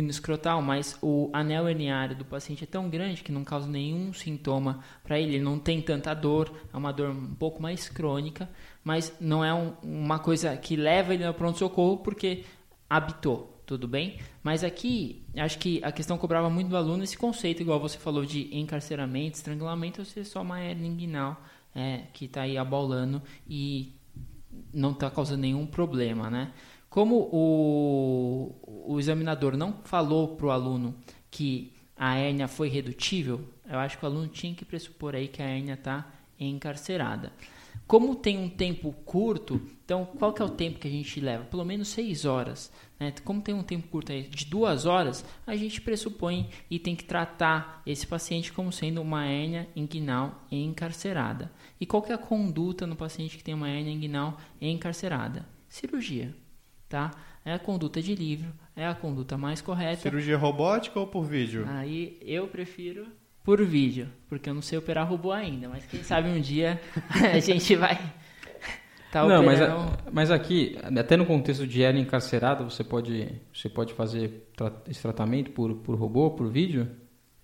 [0.07, 4.83] escrotal, mas o anel herniário do paciente é tão grande que não causa nenhum sintoma
[5.03, 8.47] para ele, ele não tem tanta dor, é uma dor um pouco mais crônica,
[8.83, 12.43] mas não é um, uma coisa que leva ele ao pronto-socorro porque
[12.91, 14.17] habitou, tudo bem?
[14.43, 18.25] Mas aqui, acho que a questão cobrava muito do aluno esse conceito, igual você falou
[18.25, 21.41] de encarceramento, estrangulamento, ou seja, só uma hernia inguinal
[21.73, 23.95] é, que está aí abaulando e
[24.73, 26.51] não está causando nenhum problema, né?
[26.89, 30.93] Como o, o examinador não falou para o aluno
[31.29, 35.41] que a hérnia foi redutível, eu acho que o aluno tinha que pressupor aí que
[35.41, 37.31] a hérnia está encarcerada.
[37.91, 41.43] Como tem um tempo curto, então qual que é o tempo que a gente leva?
[41.43, 42.71] Pelo menos seis horas.
[42.97, 43.13] Né?
[43.25, 47.03] Como tem um tempo curto aí de duas horas, a gente pressupõe e tem que
[47.03, 51.51] tratar esse paciente como sendo uma hérnia inguinal encarcerada.
[51.81, 55.45] E qual que é a conduta no paciente que tem uma hérnia inguinal encarcerada?
[55.67, 56.33] Cirurgia.
[56.87, 57.11] Tá?
[57.43, 60.03] É a conduta de livro, é a conduta mais correta.
[60.03, 61.65] Cirurgia robótica ou por vídeo?
[61.67, 63.05] Aí eu prefiro
[63.43, 66.79] por vídeo, porque eu não sei operar robô ainda, mas quem sabe um dia
[67.33, 67.99] a gente vai
[69.11, 69.59] tá não, mas,
[70.11, 75.01] mas aqui, até no contexto de ela encarcerada, você pode, você pode fazer tra esse
[75.01, 76.87] tratamento por, por robô, por vídeo?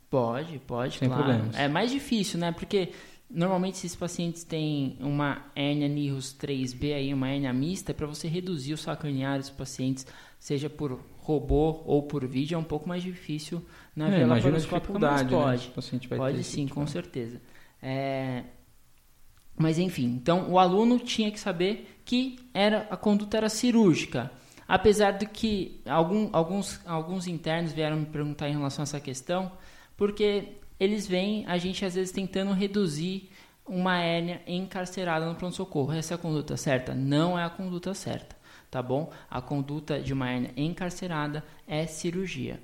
[0.09, 1.23] Pode, pode, Sem claro.
[1.23, 1.55] Problemas.
[1.57, 2.53] É mais difícil, né?
[2.53, 2.91] Porque
[3.29, 8.73] normalmente esses pacientes têm uma hernia Nihus 3B, aí, uma hernia mista, para você reduzir
[8.73, 10.07] o saco herniário dos pacientes,
[10.39, 13.61] seja por robô ou por vídeo, é um pouco mais difícil
[13.97, 15.29] na é, laparoscópica, mas né?
[15.29, 15.71] pode.
[15.75, 16.17] Né?
[16.17, 17.41] pode sim, com certeza.
[17.81, 18.43] É...
[19.57, 24.31] Mas enfim, então o aluno tinha que saber que era a conduta era cirúrgica.
[24.67, 29.51] Apesar de que algum, alguns, alguns internos vieram me perguntar em relação a essa questão,
[29.95, 33.31] porque eles veem a gente às vezes tentando reduzir
[33.65, 35.91] uma hérnia encarcerada no pronto-socorro.
[35.91, 36.93] Essa é a conduta certa?
[36.93, 38.37] Não é a conduta certa
[38.69, 39.11] tá bom?
[39.29, 42.59] A conduta de uma hernia encarcerada é cirurgia.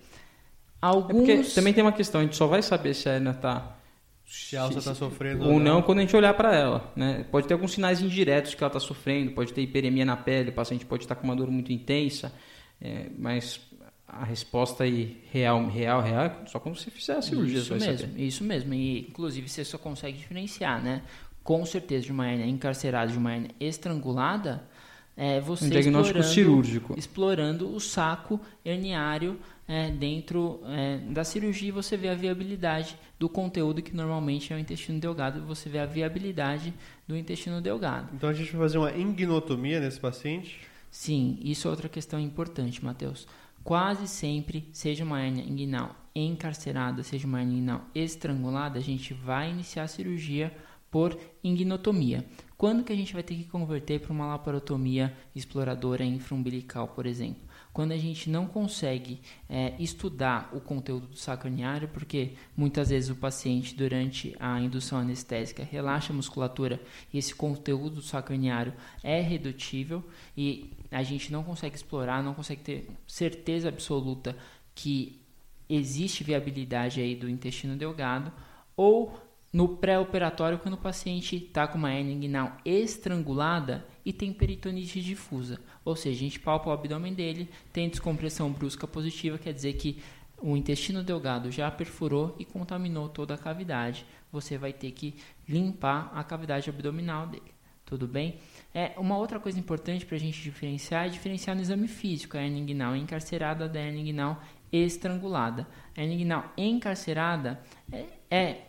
[0.84, 1.30] Alguns...
[1.30, 3.78] É também tem uma questão, a gente só vai saber se a hernia está
[4.26, 6.92] se a alça está sofrendo ou não, quando a gente olhar para ela.
[6.94, 7.26] Né?
[7.32, 10.54] Pode ter alguns sinais indiretos que ela está sofrendo, pode ter hiperemia na pele, o
[10.54, 12.34] paciente pode estar com uma dor muito intensa,
[12.82, 13.62] é, mas
[14.06, 17.60] a resposta aí real, real, real, é só quando você fizer a cirurgia.
[17.60, 18.22] Isso mesmo, saber.
[18.22, 18.74] isso mesmo.
[18.74, 21.04] E inclusive você só consegue diferenciar, né?
[21.44, 24.68] Com certeza de uma hernia encarcerada, de uma hernia estrangulada,
[25.16, 26.96] é, você um diagnóstico explorando, cirúrgico.
[26.98, 33.82] Explorando o saco herniário é, dentro é, da cirurgia, você vê a viabilidade do conteúdo
[33.82, 36.74] que normalmente é o intestino delgado, você vê a viabilidade
[37.08, 38.10] do intestino delgado.
[38.14, 40.60] Então a gente vai fazer uma ingnotomia nesse paciente?
[40.92, 43.28] Sim, isso é outra questão importante, Matheus.
[43.64, 49.50] Quase sempre, seja uma hernia inguinal encarcerada, seja uma hernia inguinal estrangulada, a gente vai
[49.50, 50.54] iniciar a cirurgia
[50.92, 52.24] por ingnotomia.
[52.56, 57.42] Quando que a gente vai ter que converter para uma laparotomia exploradora infraumbilical, por exemplo?
[57.74, 63.10] Quando a gente não consegue é, estudar o conteúdo do saco herniário, porque muitas vezes
[63.10, 66.80] o paciente, durante a indução anestésica, relaxa a musculatura
[67.12, 70.04] e esse conteúdo do saco herniário é redutível
[70.38, 74.38] e a gente não consegue explorar, não consegue ter certeza absoluta
[74.76, 75.20] que
[75.68, 78.32] existe viabilidade aí do intestino delgado,
[78.78, 79.20] ou
[79.52, 85.60] no pré-operatório quando o paciente está com uma hernia inguinal estrangulada e tem peritonite difusa.
[85.84, 89.98] Ou seja, a gente palpa o abdômen dele, tem descompressão brusca positiva, quer dizer que
[90.42, 94.06] o intestino delgado já perfurou e contaminou toda a cavidade.
[94.32, 95.16] Você vai ter que
[95.48, 97.54] limpar a cavidade abdominal dele.
[97.86, 98.36] Tudo bem?
[98.74, 102.42] É, uma outra coisa importante para a gente diferenciar é diferenciar no exame físico a
[102.42, 105.68] hernia inguinal encarcerada da hernia inguinal estrangulada.
[105.96, 107.62] A hernia inguinal encarcerada
[107.92, 108.62] é, é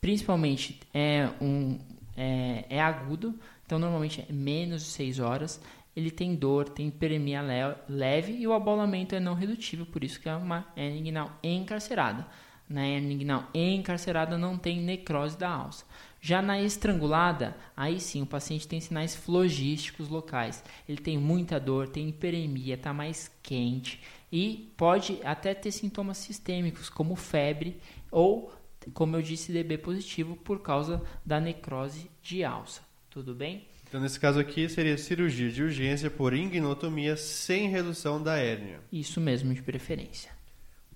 [0.00, 1.78] principalmente é um
[2.16, 3.34] é, é, agudo,
[3.68, 5.60] então normalmente é menos de 6 horas.
[5.94, 7.42] Ele tem dor, tem hiperemia
[7.86, 12.26] leve e o abolamento é não redutível, por isso que é uma hernia inguinal encarcerada.
[12.66, 15.84] Na hernia inguinal encarcerada não tem necrose da alça.
[16.18, 20.64] Já na estrangulada, aí sim o paciente tem sinais flogísticos locais.
[20.88, 24.00] Ele tem muita dor, tem hiperemia, está mais quente
[24.32, 27.78] e pode até ter sintomas sistêmicos, como febre
[28.10, 28.50] ou,
[28.94, 32.87] como eu disse, DB positivo por causa da necrose de alça.
[33.10, 33.66] Tudo bem?
[33.88, 38.80] Então, nesse caso aqui, seria cirurgia de urgência por ingnotomia sem redução da hérnia.
[38.92, 40.30] Isso mesmo, de preferência.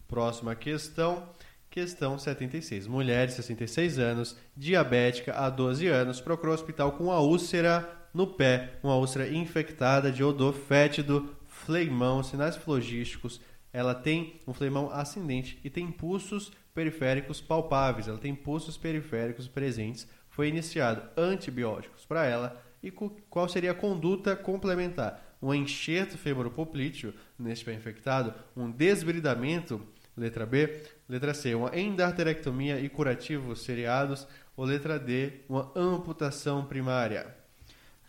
[0.07, 1.27] Próxima questão.
[1.71, 2.87] Questão 76.
[2.87, 8.75] Mulher de 66 anos, diabética há 12 anos, procurou hospital com uma úlcera no pé,
[8.83, 13.41] uma úlcera infectada de odor fétido, fleimão, sinais flogísticos.
[13.73, 18.07] Ela tem um fleimão ascendente e tem pulsos periféricos palpáveis.
[18.07, 20.07] Ela tem pulsos periféricos presentes.
[20.33, 22.61] Foi iniciado antibióticos para ela.
[22.83, 25.23] E qual seria a conduta complementar?
[25.41, 29.81] Um enxerto femoropoplíteo neste pé infectado, um desbridamento
[30.17, 30.83] Letra B.
[31.09, 34.27] Letra C, uma endarterectomia e curativos seriados.
[34.57, 37.35] Ou letra D, uma amputação primária.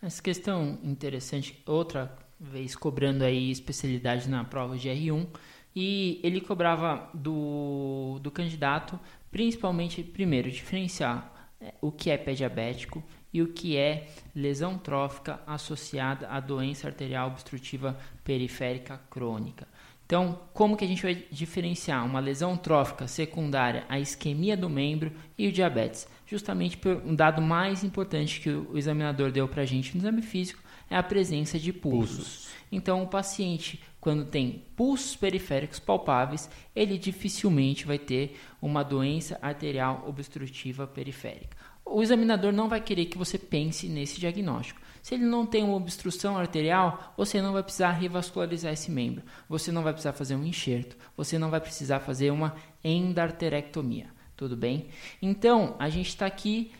[0.02, 5.26] Essa questão interessante, outra vez cobrando aí especialidade na prova de R1,
[5.74, 11.33] e ele cobrava do, do candidato, principalmente, primeiro, diferenciar
[11.80, 17.28] o que é pé diabético e o que é lesão trófica associada à doença arterial
[17.28, 19.66] obstrutiva periférica crônica.
[20.06, 25.10] Então, como que a gente vai diferenciar uma lesão trófica secundária à isquemia do membro
[25.36, 26.06] e o diabetes?
[26.26, 30.22] Justamente por um dado mais importante que o examinador deu para a gente no exame
[30.22, 32.16] físico é a presença de pulsos.
[32.16, 32.48] pulsos.
[32.70, 40.04] Então, o paciente, quando tem pulsos periféricos palpáveis, ele dificilmente vai ter uma doença arterial
[40.06, 41.56] obstrutiva periférica.
[41.86, 44.78] O examinador não vai querer que você pense nesse diagnóstico.
[45.00, 49.22] Se ele não tem uma obstrução arterial, você não vai precisar revascularizar esse membro.
[49.48, 50.98] Você não vai precisar fazer um enxerto.
[51.16, 54.08] Você não vai precisar fazer uma endarterectomia.
[54.36, 54.88] Tudo bem?
[55.22, 56.72] Então, a gente está aqui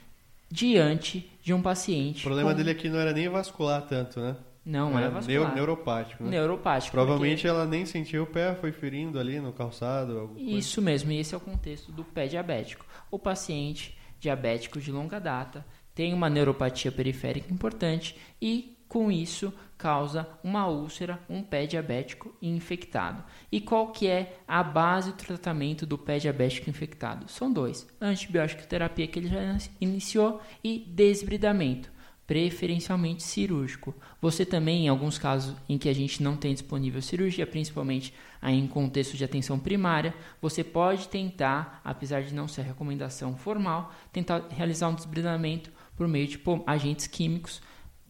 [0.51, 2.19] diante de um paciente.
[2.21, 2.57] O problema com...
[2.59, 4.37] dele aqui não era nem vascular tanto, né?
[4.65, 5.55] Não era, era vascular.
[5.55, 6.25] neuropático.
[6.25, 6.31] Né?
[6.31, 6.93] Neuropático.
[6.93, 7.49] Provavelmente porque...
[7.49, 10.33] ela nem sentiu o pé, foi ferindo ali no calçado.
[10.37, 12.87] Isso mesmo, e esse é o contexto do pé diabético.
[13.11, 20.27] O paciente diabético de longa data tem uma neuropatia periférica importante e, com isso, causa
[20.43, 23.23] uma úlcera, um pé diabético infectado.
[23.53, 27.29] E qual que é a base do tratamento do pé diabético infectado?
[27.29, 31.93] São dois: antibiótico terapia que ele já iniciou e desbridamento,
[32.27, 33.95] preferencialmente cirúrgico.
[34.21, 38.67] Você também, em alguns casos em que a gente não tem disponível cirurgia, principalmente em
[38.67, 44.89] contexto de atenção primária, você pode tentar, apesar de não ser recomendação formal, tentar realizar
[44.89, 47.61] um desbridamento por meio de agentes químicos,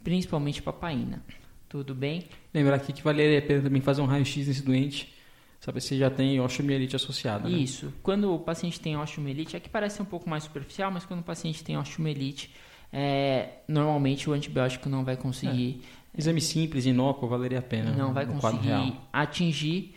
[0.03, 1.22] principalmente papaina.
[1.68, 2.29] Tudo bem?
[2.53, 5.12] Lembrar aqui que valeria a pena também fazer um raio-x nesse doente,
[5.59, 7.48] saber se já tem osteomielite associada.
[7.48, 7.57] Né?
[7.57, 7.92] Isso.
[8.00, 11.64] Quando o paciente tem osteomielite, aqui parece um pouco mais superficial, mas quando o paciente
[11.64, 12.55] tem osteomielite,
[12.96, 15.83] é, normalmente o antibiótico não vai conseguir.
[16.14, 16.20] É.
[16.20, 17.90] Exame simples, inócuo, valeria a pena.
[17.90, 19.96] Não vai conseguir atingir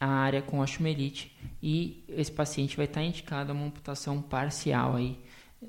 [0.00, 5.18] a área com osteomielite e esse paciente vai estar indicado a uma amputação parcial aí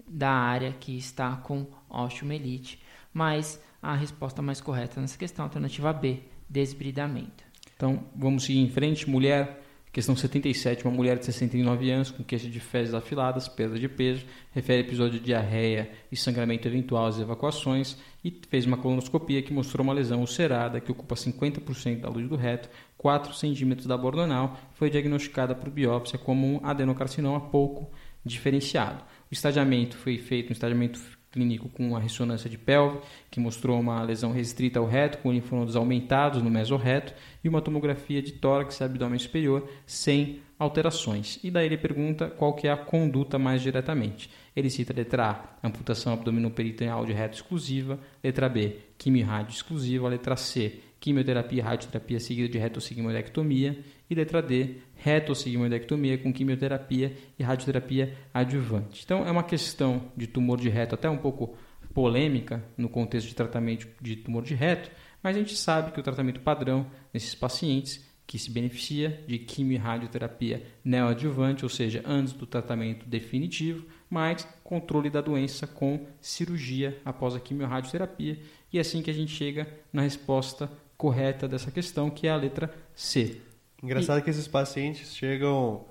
[0.08, 2.82] da área que está com osteomielite,
[3.14, 7.44] mas a resposta mais correta nessa questão, alternativa B, desbridamento.
[7.76, 9.10] Então, vamos seguir em frente.
[9.10, 9.62] Mulher,
[9.98, 14.24] questão 77, uma mulher de 69 anos com queixa de fezes afiladas, perda de peso,
[14.54, 19.84] refere episódio de diarreia e sangramento eventual às evacuações e fez uma colonoscopia que mostrou
[19.84, 24.60] uma lesão ulcerada que ocupa 50% da luz do reto, 4 centímetros da borda anal,
[24.76, 27.90] foi diagnosticada por biópsia como um adenocarcinoma pouco
[28.24, 29.04] diferenciado.
[29.32, 31.00] O estadiamento foi feito um estadiamento
[31.32, 35.76] clínico com uma ressonância de pelve, que mostrou uma lesão restrita ao reto, com linfonodos
[35.76, 37.14] aumentados no mesorreto,
[37.44, 41.40] e uma tomografia de tórax e abdômen superior sem alterações.
[41.44, 44.30] E daí ele pergunta qual que é a conduta mais diretamente.
[44.56, 50.80] Ele cita letra A, amputação abdominoperitoneal de reto exclusiva, letra B, quimio-rádio exclusiva, letra C,
[51.08, 59.04] quimioterapia radioterapia seguida de retossigmoidectomia e letra D, retossigmoidectomia com quimioterapia e radioterapia adjuvante.
[59.06, 61.56] Então é uma questão de tumor de reto até um pouco
[61.94, 64.92] polêmica no contexto de tratamento de tumor de reto,
[65.24, 69.76] mas a gente sabe que o tratamento padrão nesses pacientes que se beneficia de quimio
[69.76, 77.00] e radioterapia neoadjuvante, ou seja, antes do tratamento definitivo, mas controle da doença com cirurgia
[77.06, 78.38] após a quimio e radioterapia.
[78.72, 82.36] E é assim que a gente chega na resposta correta dessa questão, que é a
[82.36, 83.42] letra C.
[83.82, 84.22] Engraçado e...
[84.24, 85.86] que esses pacientes chegam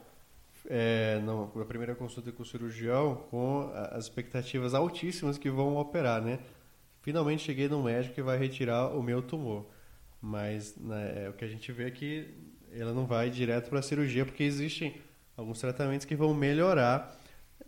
[0.68, 6.20] é, no, na primeira consulta com o cirurgião com as expectativas altíssimas que vão operar,
[6.20, 6.40] né?
[7.02, 9.64] Finalmente cheguei no médico que vai retirar o meu tumor.
[10.20, 12.34] Mas né, é, o que a gente vê é que
[12.72, 14.96] ela não vai direto para a cirurgia, porque existem
[15.36, 17.16] alguns tratamentos que vão melhorar,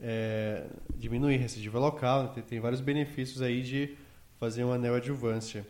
[0.01, 3.97] é, diminuir recidiva local, tem, tem, vários benefícios aí de
[4.41, 5.65] fazer uma neoadjuvância.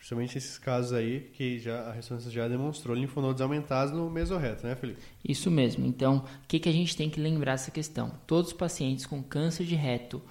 [0.00, 4.74] Principalmente nesses casos aí que já, a ressonância já demonstrou linfonodos aumentados no mesorreto, né,
[4.74, 4.98] Felipe?
[5.22, 5.84] Isso mesmo.
[5.84, 8.10] Então, o que, que a gente tem que lembrar essa questão?
[8.26, 10.22] Todos os pacientes com câncer de reto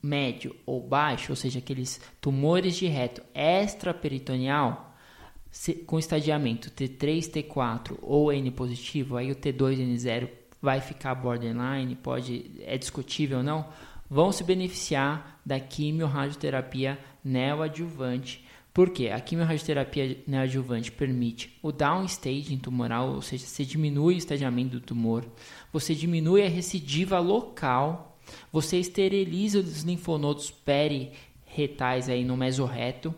[0.00, 4.96] médio ou baixo, ou seja, aqueles tumores de reto extraperitoneal,
[5.88, 10.28] com estadiamento T3, T4 ou N positivo, aí o T2, N0
[10.62, 13.66] vai ficar borderline, pode é discutível ou não,
[14.08, 18.48] vão se beneficiar da quimiorradioterapia neoadjuvante.
[18.72, 24.80] Porque a quimiorradioterapia neoadjuvante permite o downstaging tumoral, ou seja, você diminui o estadiamento do
[24.80, 25.26] tumor,
[25.72, 28.18] você diminui a recidiva local,
[28.52, 33.12] você esteriliza os linfonodos periretais aí no mesorreto,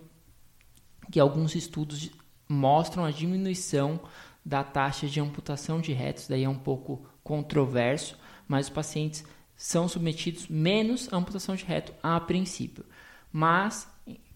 [1.11, 2.11] que alguns estudos
[2.49, 4.01] mostram a diminuição
[4.45, 9.87] da taxa de amputação de retos, daí é um pouco controverso, mas os pacientes são
[9.87, 12.85] submetidos menos à amputação de reto a princípio.
[13.31, 13.89] Mas,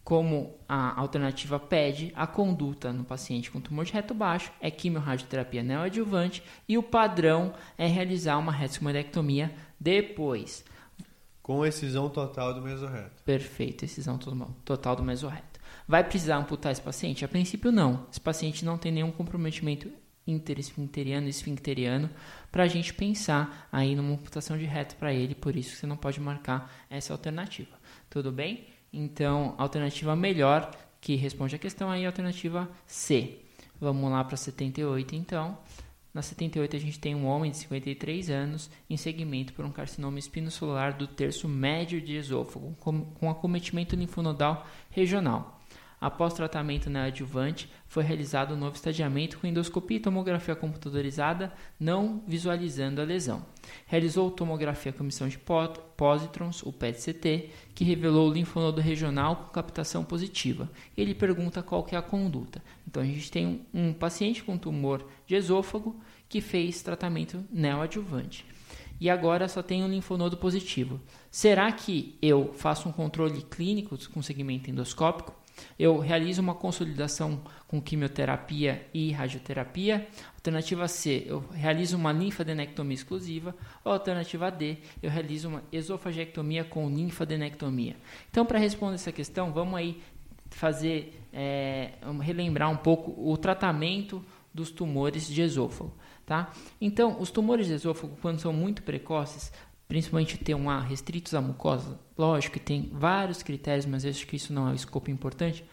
[0.06, 5.64] como a alternativa pede, a conduta no paciente com tumor de reto baixo é quimiorradioterapia
[5.64, 10.64] neoadjuvante e o padrão é realizar uma retomoidectomia depois.
[11.42, 13.20] Com excisão total do mesorreto.
[13.24, 14.16] Perfeito, excisão
[14.64, 15.58] total do mesorreto.
[15.88, 17.24] Vai precisar amputar esse paciente?
[17.24, 18.06] A princípio, não.
[18.08, 19.90] Esse paciente não tem nenhum comprometimento
[20.24, 22.08] interesfincteriano e esfincteriano
[22.52, 25.96] para a gente pensar aí numa amputação de reto para ele, por isso você não
[25.96, 27.76] pode marcar essa alternativa.
[28.08, 28.75] Tudo bem?
[28.98, 30.70] Então, alternativa melhor
[31.02, 33.40] que responde a questão aí, alternativa C.
[33.78, 35.58] Vamos lá para 78 então.
[36.14, 40.18] Na 78 a gente tem um homem de 53 anos em segmento por um carcinoma
[40.18, 45.55] espinocelular do terço médio de esôfago, com acometimento linfonodal regional.
[46.06, 52.22] Após tratamento na adjuvante, foi realizado um novo estadiamento com endoscopia e tomografia computadorizada, não
[52.28, 53.44] visualizando a lesão.
[53.86, 55.36] Realizou tomografia com emissão de
[55.96, 60.70] positrons, o PET-CT, que revelou o linfonodo regional com captação positiva.
[60.96, 62.62] Ele pergunta qual é a conduta.
[62.86, 68.46] Então a gente tem um, um paciente com tumor de esôfago que fez tratamento neoadjuvante
[69.00, 71.00] e agora só tem um linfonodo positivo.
[71.32, 75.34] Será que eu faço um controle clínico com segmento endoscópico?
[75.78, 80.06] Eu realizo uma consolidação com quimioterapia e radioterapia.
[80.34, 83.54] Alternativa C, eu realizo uma linfadenectomia exclusiva.
[83.84, 87.96] Alternativa D, eu realizo uma esofagectomia com linfadenectomia.
[88.30, 90.00] Então, para responder essa questão, vamos aí
[90.50, 95.92] fazer, é, relembrar um pouco o tratamento dos tumores de esôfago.
[96.24, 96.50] Tá?
[96.80, 99.52] Então, os tumores de esôfago, quando são muito precoces,
[99.88, 104.68] principalmente T1A restritos à mucosa, lógico que tem vários critérios, mas acho que isso não
[104.68, 105.64] é um escopo importante.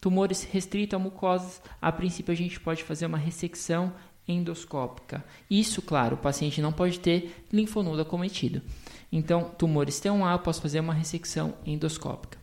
[0.00, 3.92] Tumores restritos a mucosas, a princípio a gente pode fazer uma ressecção
[4.26, 5.24] endoscópica.
[5.50, 8.62] Isso, claro, o paciente não pode ter linfonodo acometido.
[9.10, 12.38] Então, tumores T1A, eu posso fazer uma ressecção endoscópica.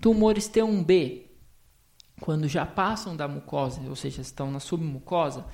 [0.00, 1.22] Tumores T1B,
[2.20, 5.46] quando já passam da mucosa, ou seja, estão na submucosa,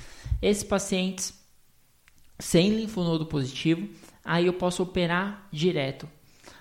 [0.42, 1.34] esses pacientes
[2.38, 3.88] sem linfonodo positivo,
[4.26, 6.08] aí eu posso operar direto.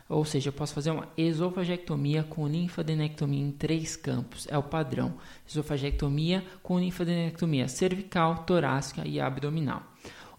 [0.07, 4.47] Ou seja, eu posso fazer uma esofagectomia com linfadenectomia em três campos.
[4.49, 5.15] É o padrão.
[5.49, 9.83] Esofagectomia com linfadenectomia cervical, torácica e abdominal.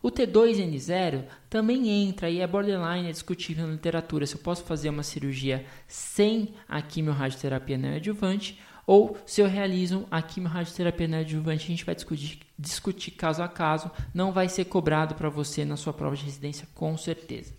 [0.01, 4.89] O T2N0 também entra e é borderline, é discutível na literatura se eu posso fazer
[4.89, 8.57] uma cirurgia sem a quimiorradioterapia neoadjuvante
[8.87, 13.91] ou se eu realizo a quimiorradioterapia neoadjuvante, a gente vai discutir, discutir caso a caso,
[14.15, 17.53] não vai ser cobrado para você na sua prova de residência, com certeza.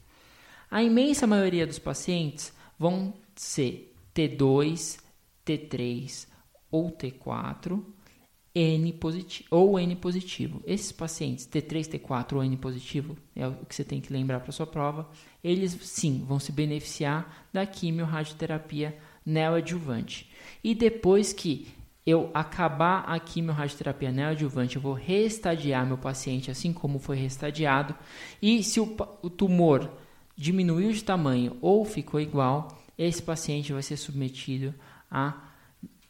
[0.71, 4.99] A imensa maioria dos pacientes vão ser T2,
[5.45, 6.27] T3
[6.71, 7.83] ou T4
[8.57, 10.63] N positivo ou N positivo.
[10.65, 14.51] Esses pacientes T3, T4 ou N positivo, é o que você tem que lembrar para
[14.51, 15.07] sua prova,
[15.43, 20.31] eles sim vão se beneficiar da quimiorradioterapia neoadjuvante.
[20.63, 21.67] E depois que
[22.05, 27.93] eu acabar a quimiorradioterapia neoadjuvante, eu vou restadiar meu paciente assim como foi restadiado.
[28.41, 29.91] E se o, o tumor
[30.37, 34.73] diminuiu de tamanho ou ficou igual, esse paciente vai ser submetido
[35.11, 35.33] a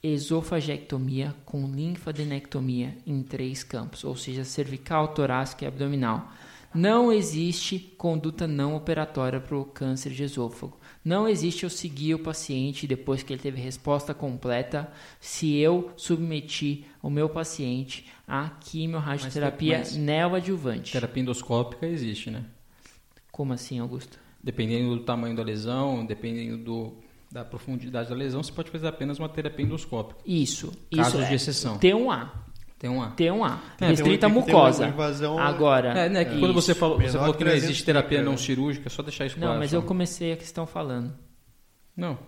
[0.03, 6.31] esofagectomia com linfadenectomia em três campos, ou seja, cervical, torácica e abdominal.
[6.77, 10.77] Não existe conduta não operatória para o câncer de esôfago.
[11.03, 16.85] Não existe eu seguir o paciente depois que ele teve resposta completa se eu submeti
[17.01, 20.91] o meu paciente a quimio-radioterapia Mas- mas- neoadjuvante.
[20.91, 22.45] Terapia endoscópica existe, né?
[23.31, 24.19] Como assim, Augusto?
[24.43, 26.93] Dependendo do tamanho da lesão, dependendo do,
[27.31, 30.19] da profundidade da lesão, você pode fazer apenas uma terapia endoscópica.
[30.25, 30.71] Isso.
[30.95, 31.75] Casos isso de é exceção.
[31.75, 31.79] T1A.
[31.79, 32.46] Tem uma.
[32.79, 33.59] T1A.
[33.81, 34.87] É, Restrita à tem um- tem uma mucosa.
[34.87, 35.89] invasão- Agora.
[35.97, 38.45] É, né, que quando você falou, você falou que não 300 existe terapia não micra.
[38.45, 39.59] cirúrgica, é só deixar isso Não, claro.
[39.59, 39.77] mas só.
[39.77, 41.13] eu comecei a questão falando.
[41.95, 42.19] Não,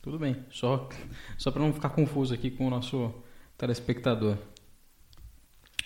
[0.00, 0.36] tudo bem.
[0.50, 0.88] Só,
[1.36, 3.12] só para não ficar confuso aqui com o nosso
[3.58, 4.36] telespectador.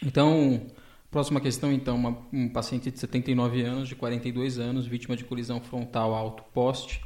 [0.03, 0.67] Então,
[1.11, 5.61] próxima questão, então, uma, um paciente de 79 anos, de 42 anos, vítima de colisão
[5.61, 7.01] frontal alto-poste,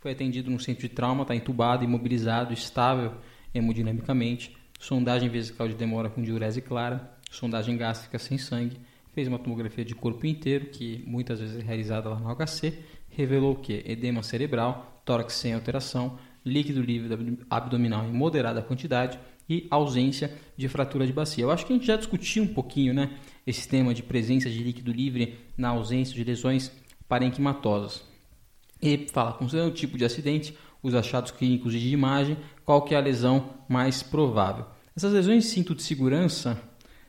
[0.00, 3.14] foi atendido no centro de trauma, está entubado, imobilizado, estável
[3.52, 8.78] hemodinamicamente, sondagem vesical de demora com diurese clara, sondagem gástrica sem sangue,
[9.12, 12.72] fez uma tomografia de corpo inteiro, que muitas vezes é realizada lá no HC,
[13.10, 19.18] revelou que edema cerebral, tórax sem alteração, líquido livre abd- abdominal em moderada quantidade
[19.48, 21.44] e ausência de fratura de bacia.
[21.44, 24.62] Eu acho que a gente já discutiu um pouquinho, né, esse tema de presença de
[24.62, 26.72] líquido livre na ausência de lesões
[27.08, 28.02] parenquimatosas.
[28.80, 32.94] E fala com o tipo de acidente, os achados clínicos e de imagem, qual que
[32.94, 34.66] é a lesão mais provável.
[34.96, 36.60] Essas lesões de cinto de segurança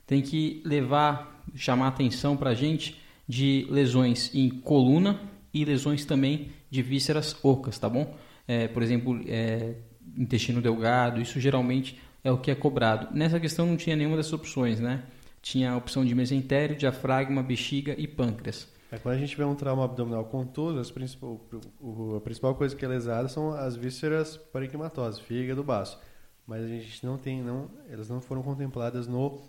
[0.06, 5.20] tem que levar, chamar atenção para a gente de lesões em coluna
[5.54, 8.16] e lesões também de vísceras ocas, tá bom?
[8.48, 9.76] É, por exemplo, é,
[10.18, 13.08] intestino delgado, isso geralmente é o que é cobrado.
[13.16, 15.04] Nessa questão não tinha nenhuma dessas opções, né?
[15.42, 18.68] Tinha a opção de mesentério, diafragma, bexiga e pâncreas.
[18.92, 21.40] É, quando a gente vê um trauma abdominal contuso, as principal,
[21.80, 25.98] o- a principal coisa que é lesada são as vísceras parenquimatosas, fígado, baço.
[26.46, 29.42] Mas a gente não tem, não, elas não foram contempladas no,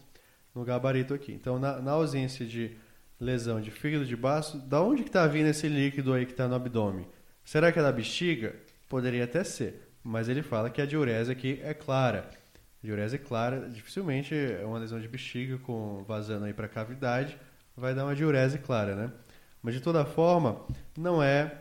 [0.54, 1.32] no gabarito aqui.
[1.32, 2.76] Então, na, na ausência de
[3.18, 6.46] lesão de fígado de baço, da onde que está vindo esse líquido aí que está
[6.46, 7.06] no abdômen?
[7.44, 8.54] Será que é da bexiga?
[8.88, 12.30] Poderia até ser, mas ele fala que a diurese aqui é clara.
[12.82, 17.36] Diurese clara, dificilmente é uma lesão de bexiga com vazando aí para cavidade,
[17.76, 19.12] vai dar uma diurese clara, né?
[19.62, 20.60] Mas de toda forma,
[20.96, 21.58] não é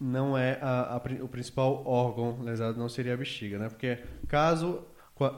[0.00, 3.68] não é a- a o principal órgão lesado, não seria a bexiga, né?
[3.68, 4.84] Porque caso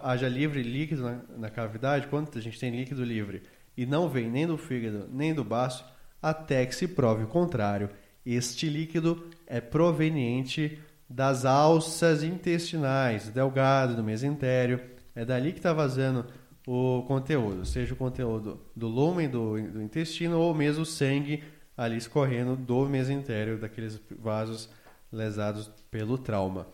[0.03, 3.43] haja livre líquido na, na cavidade, quando a gente tem líquido livre
[3.77, 5.85] e não vem nem do fígado nem do baço,
[6.21, 7.91] até que se prove o contrário,
[8.27, 14.81] este líquido é proveniente das alças intestinais, do delgado, do mesentério,
[15.15, 16.27] é dali que está vazando
[16.67, 21.43] o conteúdo, seja o conteúdo do lúmen do, do intestino ou mesmo o sangue
[21.79, 24.69] ali escorrendo do mesentério, daqueles vasos
[25.13, 26.67] lesados pelo trauma.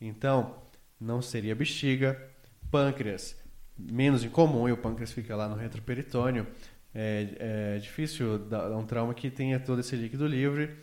[0.00, 0.56] Então,
[1.00, 2.20] não seria bexiga,
[2.68, 3.36] pâncreas,
[3.78, 6.44] menos incomum, e o pâncreas fica lá no retroperitônio.
[6.92, 10.74] É, é difícil dar um trauma que tenha todo esse líquido livre.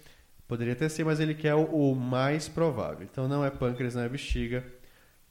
[0.48, 3.04] Poderia até ser, mas ele quer o, o mais provável.
[3.04, 4.64] Então, não é pâncreas, não é bexiga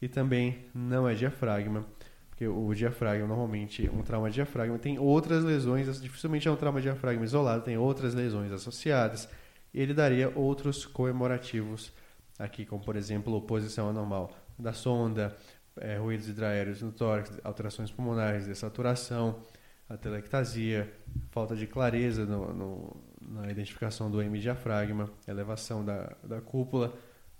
[0.02, 1.86] e também não é diafragma.
[2.34, 6.80] Porque o diafragma, normalmente, um trauma de diafragma tem outras lesões, dificilmente é um trauma
[6.80, 9.28] de diafragma isolado, tem outras lesões associadas.
[9.72, 11.92] Ele daria outros comemorativos
[12.36, 15.36] aqui, como por exemplo, oposição anormal da sonda,
[15.76, 19.40] eh, ruídos hidraéreos no tórax, alterações pulmonares, dessaturação,
[19.88, 20.92] atelectasia,
[21.30, 26.92] falta de clareza no, no, na identificação do hemidiafragma, elevação da, da cúpula,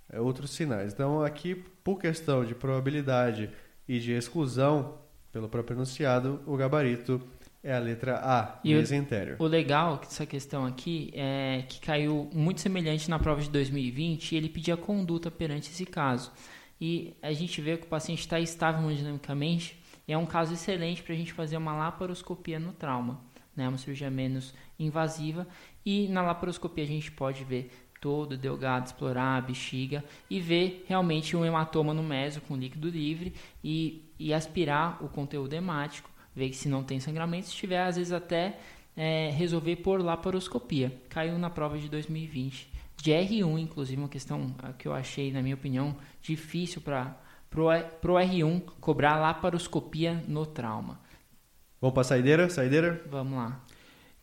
[0.09, 0.93] eh, outros sinais.
[0.93, 3.51] Então, aqui, por questão de probabilidade
[3.89, 4.99] e de exclusão
[5.33, 7.21] pelo próprio enunciado, o gabarito
[7.63, 9.37] é a letra A, E o- mesentério.
[9.39, 14.37] O legal dessa questão aqui é que caiu muito semelhante na prova de 2020 e
[14.37, 16.31] ele pedia conduta perante esse caso.
[16.81, 21.03] E a gente vê que o paciente está estável hemodinamicamente e é um caso excelente
[21.03, 23.21] para a gente fazer uma laparoscopia no trauma,
[23.57, 23.67] né?
[23.69, 25.47] uma cirurgia menos invasiva.
[25.87, 27.71] E na laparoscopia a gente pode ver
[28.05, 33.33] todo delgado, explorar a bexiga e ver realmente um hematoma no meso com líquido livre
[33.65, 38.13] e, e aspirar o conteúdo hemático, ver se não tem sangramento, se tiver, às vezes
[38.13, 38.59] até
[38.95, 40.93] é, resolver por laparoscopia.
[41.09, 42.71] Caiu na prova de 2020.
[42.99, 48.61] De R1, inclusive, uma questão que eu achei, na minha opinião, difícil para pro R1
[48.83, 51.01] cobrar laparoscopia no trauma.
[51.81, 52.51] Vamos para a saideira?
[52.51, 53.03] Saideira?
[53.11, 53.65] Vamos lá.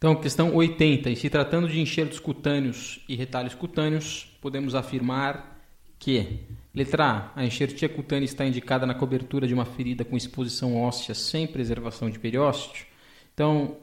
[0.01, 1.11] Então, questão 80.
[1.11, 5.61] Em se tratando de enxertos cutâneos e retalhos cutâneos, podemos afirmar
[5.99, 6.39] que,
[6.73, 11.13] letra A, a enxertia cutânea está indicada na cobertura de uma ferida com exposição óssea
[11.13, 12.87] sem preservação de periósteo.
[13.31, 13.77] Então,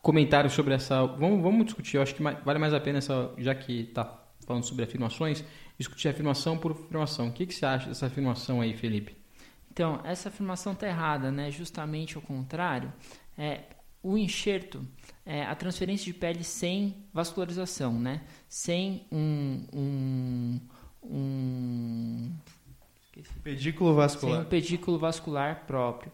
[0.00, 1.04] comentário sobre essa.
[1.04, 4.64] Vamos, vamos discutir, eu acho que vale mais a pena, essa, já que está falando
[4.64, 5.44] sobre afirmações,
[5.76, 7.28] discutir afirmação por afirmação.
[7.28, 9.14] O que, que você acha dessa afirmação aí, Felipe?
[9.70, 11.50] Então, essa afirmação está errada, né?
[11.50, 12.90] Justamente o contrário.
[13.36, 13.64] É,
[14.02, 14.86] o enxerto
[15.24, 18.22] é a transferência de pele sem vascularização, né?
[18.48, 20.60] Sem um, um,
[21.02, 22.32] um
[23.42, 24.34] pedículo vascular.
[24.34, 26.12] Sem um pedículo vascular próprio.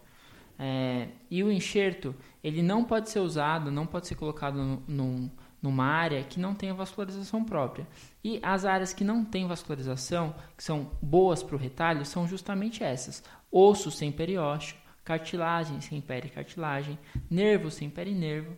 [0.59, 5.29] É, e o enxerto, ele não pode ser usado, não pode ser colocado num,
[5.61, 7.87] numa área que não tenha vascularização própria.
[8.23, 12.83] E as áreas que não têm vascularização, que são boas para o retalho, são justamente
[12.83, 16.97] essas: osso sem periósteo, cartilagem sem pericartilagem,
[17.29, 18.57] nervo sem perinervo.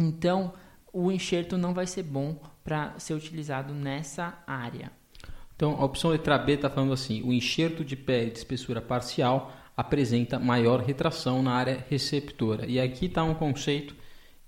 [0.00, 0.54] Então,
[0.92, 4.90] o enxerto não vai ser bom para ser utilizado nessa área.
[5.54, 9.52] Então, a opção letra B está falando assim: o enxerto de pele de espessura parcial
[9.76, 12.66] apresenta maior retração na área receptora.
[12.66, 13.94] E aqui está um conceito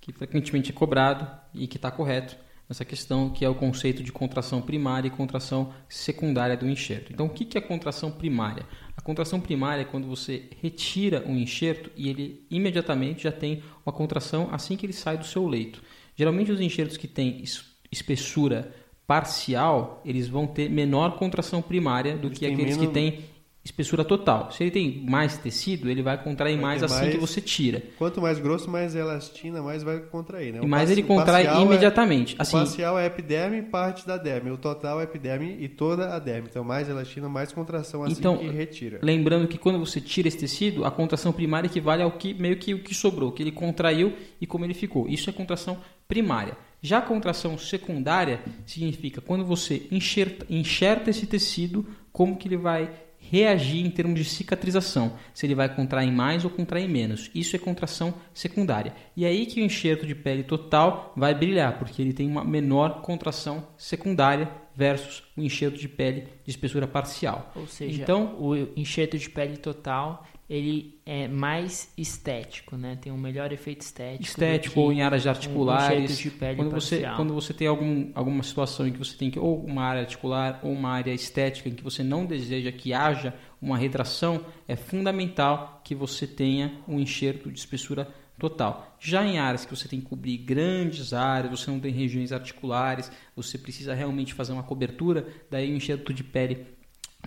[0.01, 2.37] que frequentemente é cobrado e que está correto
[2.73, 7.13] nessa questão, que é o conceito de contração primária e contração secundária do enxerto.
[7.13, 8.67] Então, o que é contração primária?
[8.97, 13.93] A contração primária é quando você retira um enxerto e ele imediatamente já tem uma
[13.93, 15.83] contração assim que ele sai do seu leito.
[16.17, 17.45] Geralmente, os enxertos que têm
[17.91, 18.75] espessura
[19.07, 22.87] parcial, eles vão ter menor contração primária do eles que aqueles menos...
[22.87, 23.19] que têm
[23.65, 24.51] espessura total.
[24.51, 27.83] Se ele tem mais tecido, ele vai contrair vai mais assim mais, que você tira.
[27.97, 30.61] Quanto mais grosso, mais elastina, mais vai contrair, né?
[30.63, 32.35] E mais ele contrai é- imediatamente.
[32.39, 34.51] É, assim, o parcial é epiderme e parte da derme.
[34.51, 36.49] O total é epiderme e toda a derme.
[36.51, 38.99] Então, mais elastina, mais contração assim então, que retira.
[39.01, 42.75] Lembrando que quando você tira esse tecido, a contração primária equivale ao que meio que
[42.75, 45.09] o que sobrou, que ele contraiu e como ele ficou.
[45.09, 46.57] Isso é contração primária.
[46.81, 52.91] Já a contração secundária significa quando você enxerta, enxerta esse tecido, como que ele vai
[53.33, 57.31] reagir em termos de cicatrização, se ele vai contrair mais ou contrair menos.
[57.35, 58.95] Isso é contração secundária.
[59.17, 62.45] E é aí que o enxerto de pele total vai brilhar, porque ele tem uma
[62.45, 67.51] menor contração secundária versus o enxerto de pele de espessura parcial.
[67.57, 72.97] Ou seja, então, o enxerto de pele total ele é mais estético, né?
[73.01, 74.23] Tem um melhor efeito estético.
[74.23, 76.19] Estético ou em áreas articulares.
[76.19, 79.31] Um de pele quando você quando você tem algum, alguma situação em que você tem
[79.31, 82.93] que ou uma área articular ou uma área estética em que você não deseja que
[82.93, 88.97] haja uma retração, é fundamental que você tenha um enxerto de espessura total.
[88.99, 93.11] Já em áreas que você tem que cobrir grandes áreas, você não tem regiões articulares,
[93.37, 96.67] você precisa realmente fazer uma cobertura, daí o enxerto de pele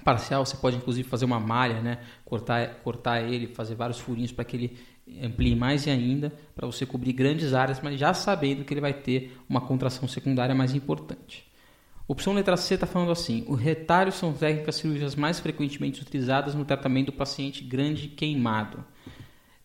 [0.05, 1.97] parcial, você pode inclusive fazer uma malha, né?
[2.23, 4.77] cortar, cortar ele, fazer vários furinhos para que ele
[5.21, 8.93] amplie mais e ainda, para você cobrir grandes áreas, mas já sabendo que ele vai
[8.93, 11.45] ter uma contração secundária mais importante.
[12.07, 16.63] Opção letra C está falando assim: o retalho são técnicas cirúrgicas mais frequentemente utilizadas no
[16.63, 18.85] tratamento do paciente grande queimado.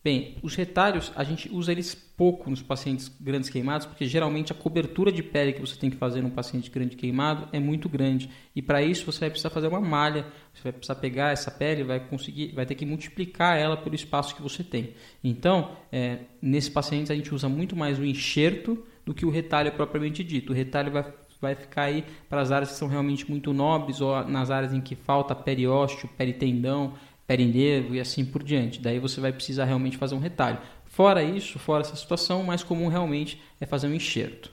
[0.03, 4.55] Bem, os retalhos a gente usa eles pouco nos pacientes grandes queimados, porque geralmente a
[4.55, 8.27] cobertura de pele que você tem que fazer num paciente grande queimado é muito grande.
[8.55, 11.83] E para isso você vai precisar fazer uma malha, você vai precisar pegar essa pele,
[11.83, 14.95] vai conseguir, vai ter que multiplicar ela pelo espaço que você tem.
[15.23, 19.71] Então, é, nesses pacientes a gente usa muito mais o enxerto do que o retalho
[19.71, 20.51] propriamente dito.
[20.51, 24.23] O retalho vai vai ficar aí para as áreas que são realmente muito nobres ou
[24.25, 26.93] nas áreas em que falta periósteo, peritendão,
[27.27, 28.79] perindeiro e assim por diante.
[28.79, 30.59] Daí você vai precisar realmente fazer um retalho.
[30.85, 34.51] Fora isso, fora essa situação, o mais comum realmente é fazer um enxerto.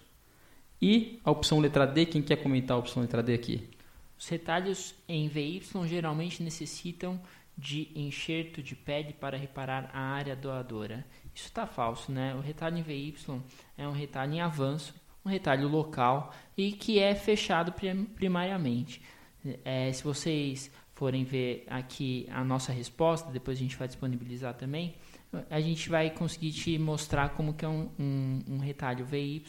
[0.81, 3.69] E a opção letra D, quem quer comentar a opção letra D aqui?
[4.17, 7.21] Os retalhos em VY geralmente necessitam
[7.57, 11.05] de enxerto de pele para reparar a área doadora.
[11.35, 12.35] Isso está falso, né?
[12.37, 13.17] O retalho em VY
[13.77, 14.95] é um retalho em avanço,
[15.25, 17.73] um retalho local e que é fechado
[18.15, 19.03] primariamente.
[19.65, 24.97] É, se vocês forem ver aqui a nossa resposta, depois a gente vai disponibilizar também,
[25.49, 29.45] a gente vai conseguir te mostrar como que é um, um, um retalho VY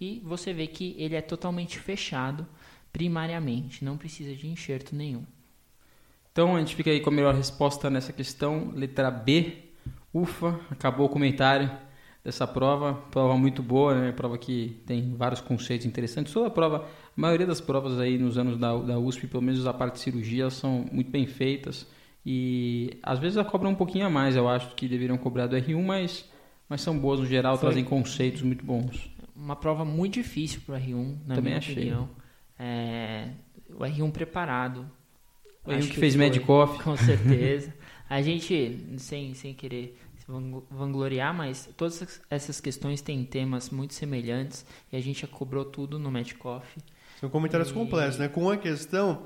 [0.00, 2.46] e você vê que ele é totalmente fechado
[2.90, 5.24] primariamente, não precisa de enxerto nenhum.
[6.32, 9.64] Então a gente fica aí com a melhor resposta nessa questão, letra B.
[10.14, 11.70] Ufa, acabou o comentário
[12.24, 14.12] dessa prova, prova muito boa, né?
[14.12, 16.32] Prova que tem vários conceitos interessantes.
[16.32, 19.66] Toda a prova, a maioria das provas aí nos anos da, da USP, pelo menos
[19.66, 21.86] a parte de cirurgia, são muito bem feitas
[22.24, 25.56] e às vezes ela cobra um pouquinho a mais, eu acho que deveriam cobrar do
[25.56, 26.28] R1, mas
[26.68, 27.68] mas são boas no geral, Foi.
[27.68, 29.10] trazem conceitos muito bons.
[29.34, 31.74] Uma prova muito difícil para o R1, na Também minha achei.
[31.74, 32.10] opinião.
[32.58, 33.28] É,
[33.70, 34.90] o R1 preparado.
[35.64, 36.82] O R1 que, que fez Medicoff.
[36.82, 37.72] Com certeza.
[38.10, 39.98] a gente, sem, sem querer
[40.70, 45.98] vangloriar, mas todas essas questões têm temas muito semelhantes e a gente já cobrou tudo
[45.98, 46.78] no Matchcoff.
[47.18, 47.72] São comentários e...
[47.72, 48.28] complexos, né?
[48.28, 49.22] Com uma questão,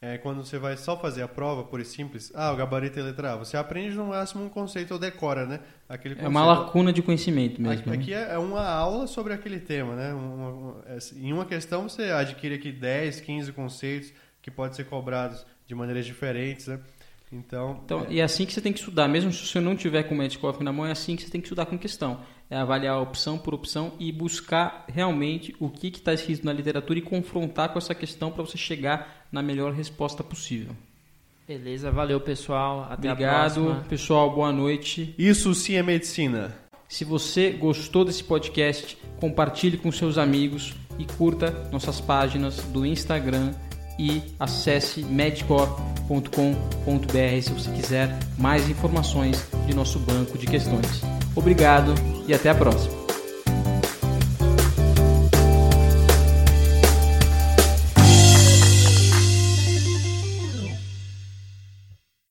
[0.00, 3.34] é, quando você vai só fazer a prova, por simples, ah, o gabarito e letra
[3.34, 5.60] A, você aprende no máximo um conceito ou decora, né?
[5.88, 6.26] Aquele conceito.
[6.26, 7.80] É uma lacuna de conhecimento mesmo.
[7.80, 7.96] Aqui, né?
[7.96, 10.14] aqui é uma aula sobre aquele tema, né?
[10.14, 14.84] Uma, uma, é, em uma questão você adquire aqui 10, 15 conceitos que podem ser
[14.84, 16.80] cobrados de maneiras diferentes, né?
[17.32, 19.76] Então, Então, é, e é assim que você tem que estudar, mesmo se você não
[19.76, 22.20] tiver com o Medcoff na mão, é assim que você tem que estudar com questão.
[22.48, 27.02] É avaliar opção por opção e buscar realmente o que está escrito na literatura e
[27.02, 30.72] confrontar com essa questão para você chegar na melhor resposta possível.
[31.46, 32.86] Beleza, valeu pessoal.
[32.90, 34.32] Até a Obrigado, pessoal.
[34.32, 35.14] Boa noite.
[35.18, 36.54] isso sim é medicina.
[36.88, 43.52] Se você gostou desse podcast, compartilhe com seus amigos e curta nossas páginas do Instagram
[43.98, 51.02] e acesse medcore.com.br se você quiser mais informações de nosso banco de questões.
[51.34, 51.94] Obrigado
[52.26, 53.05] e até a próxima.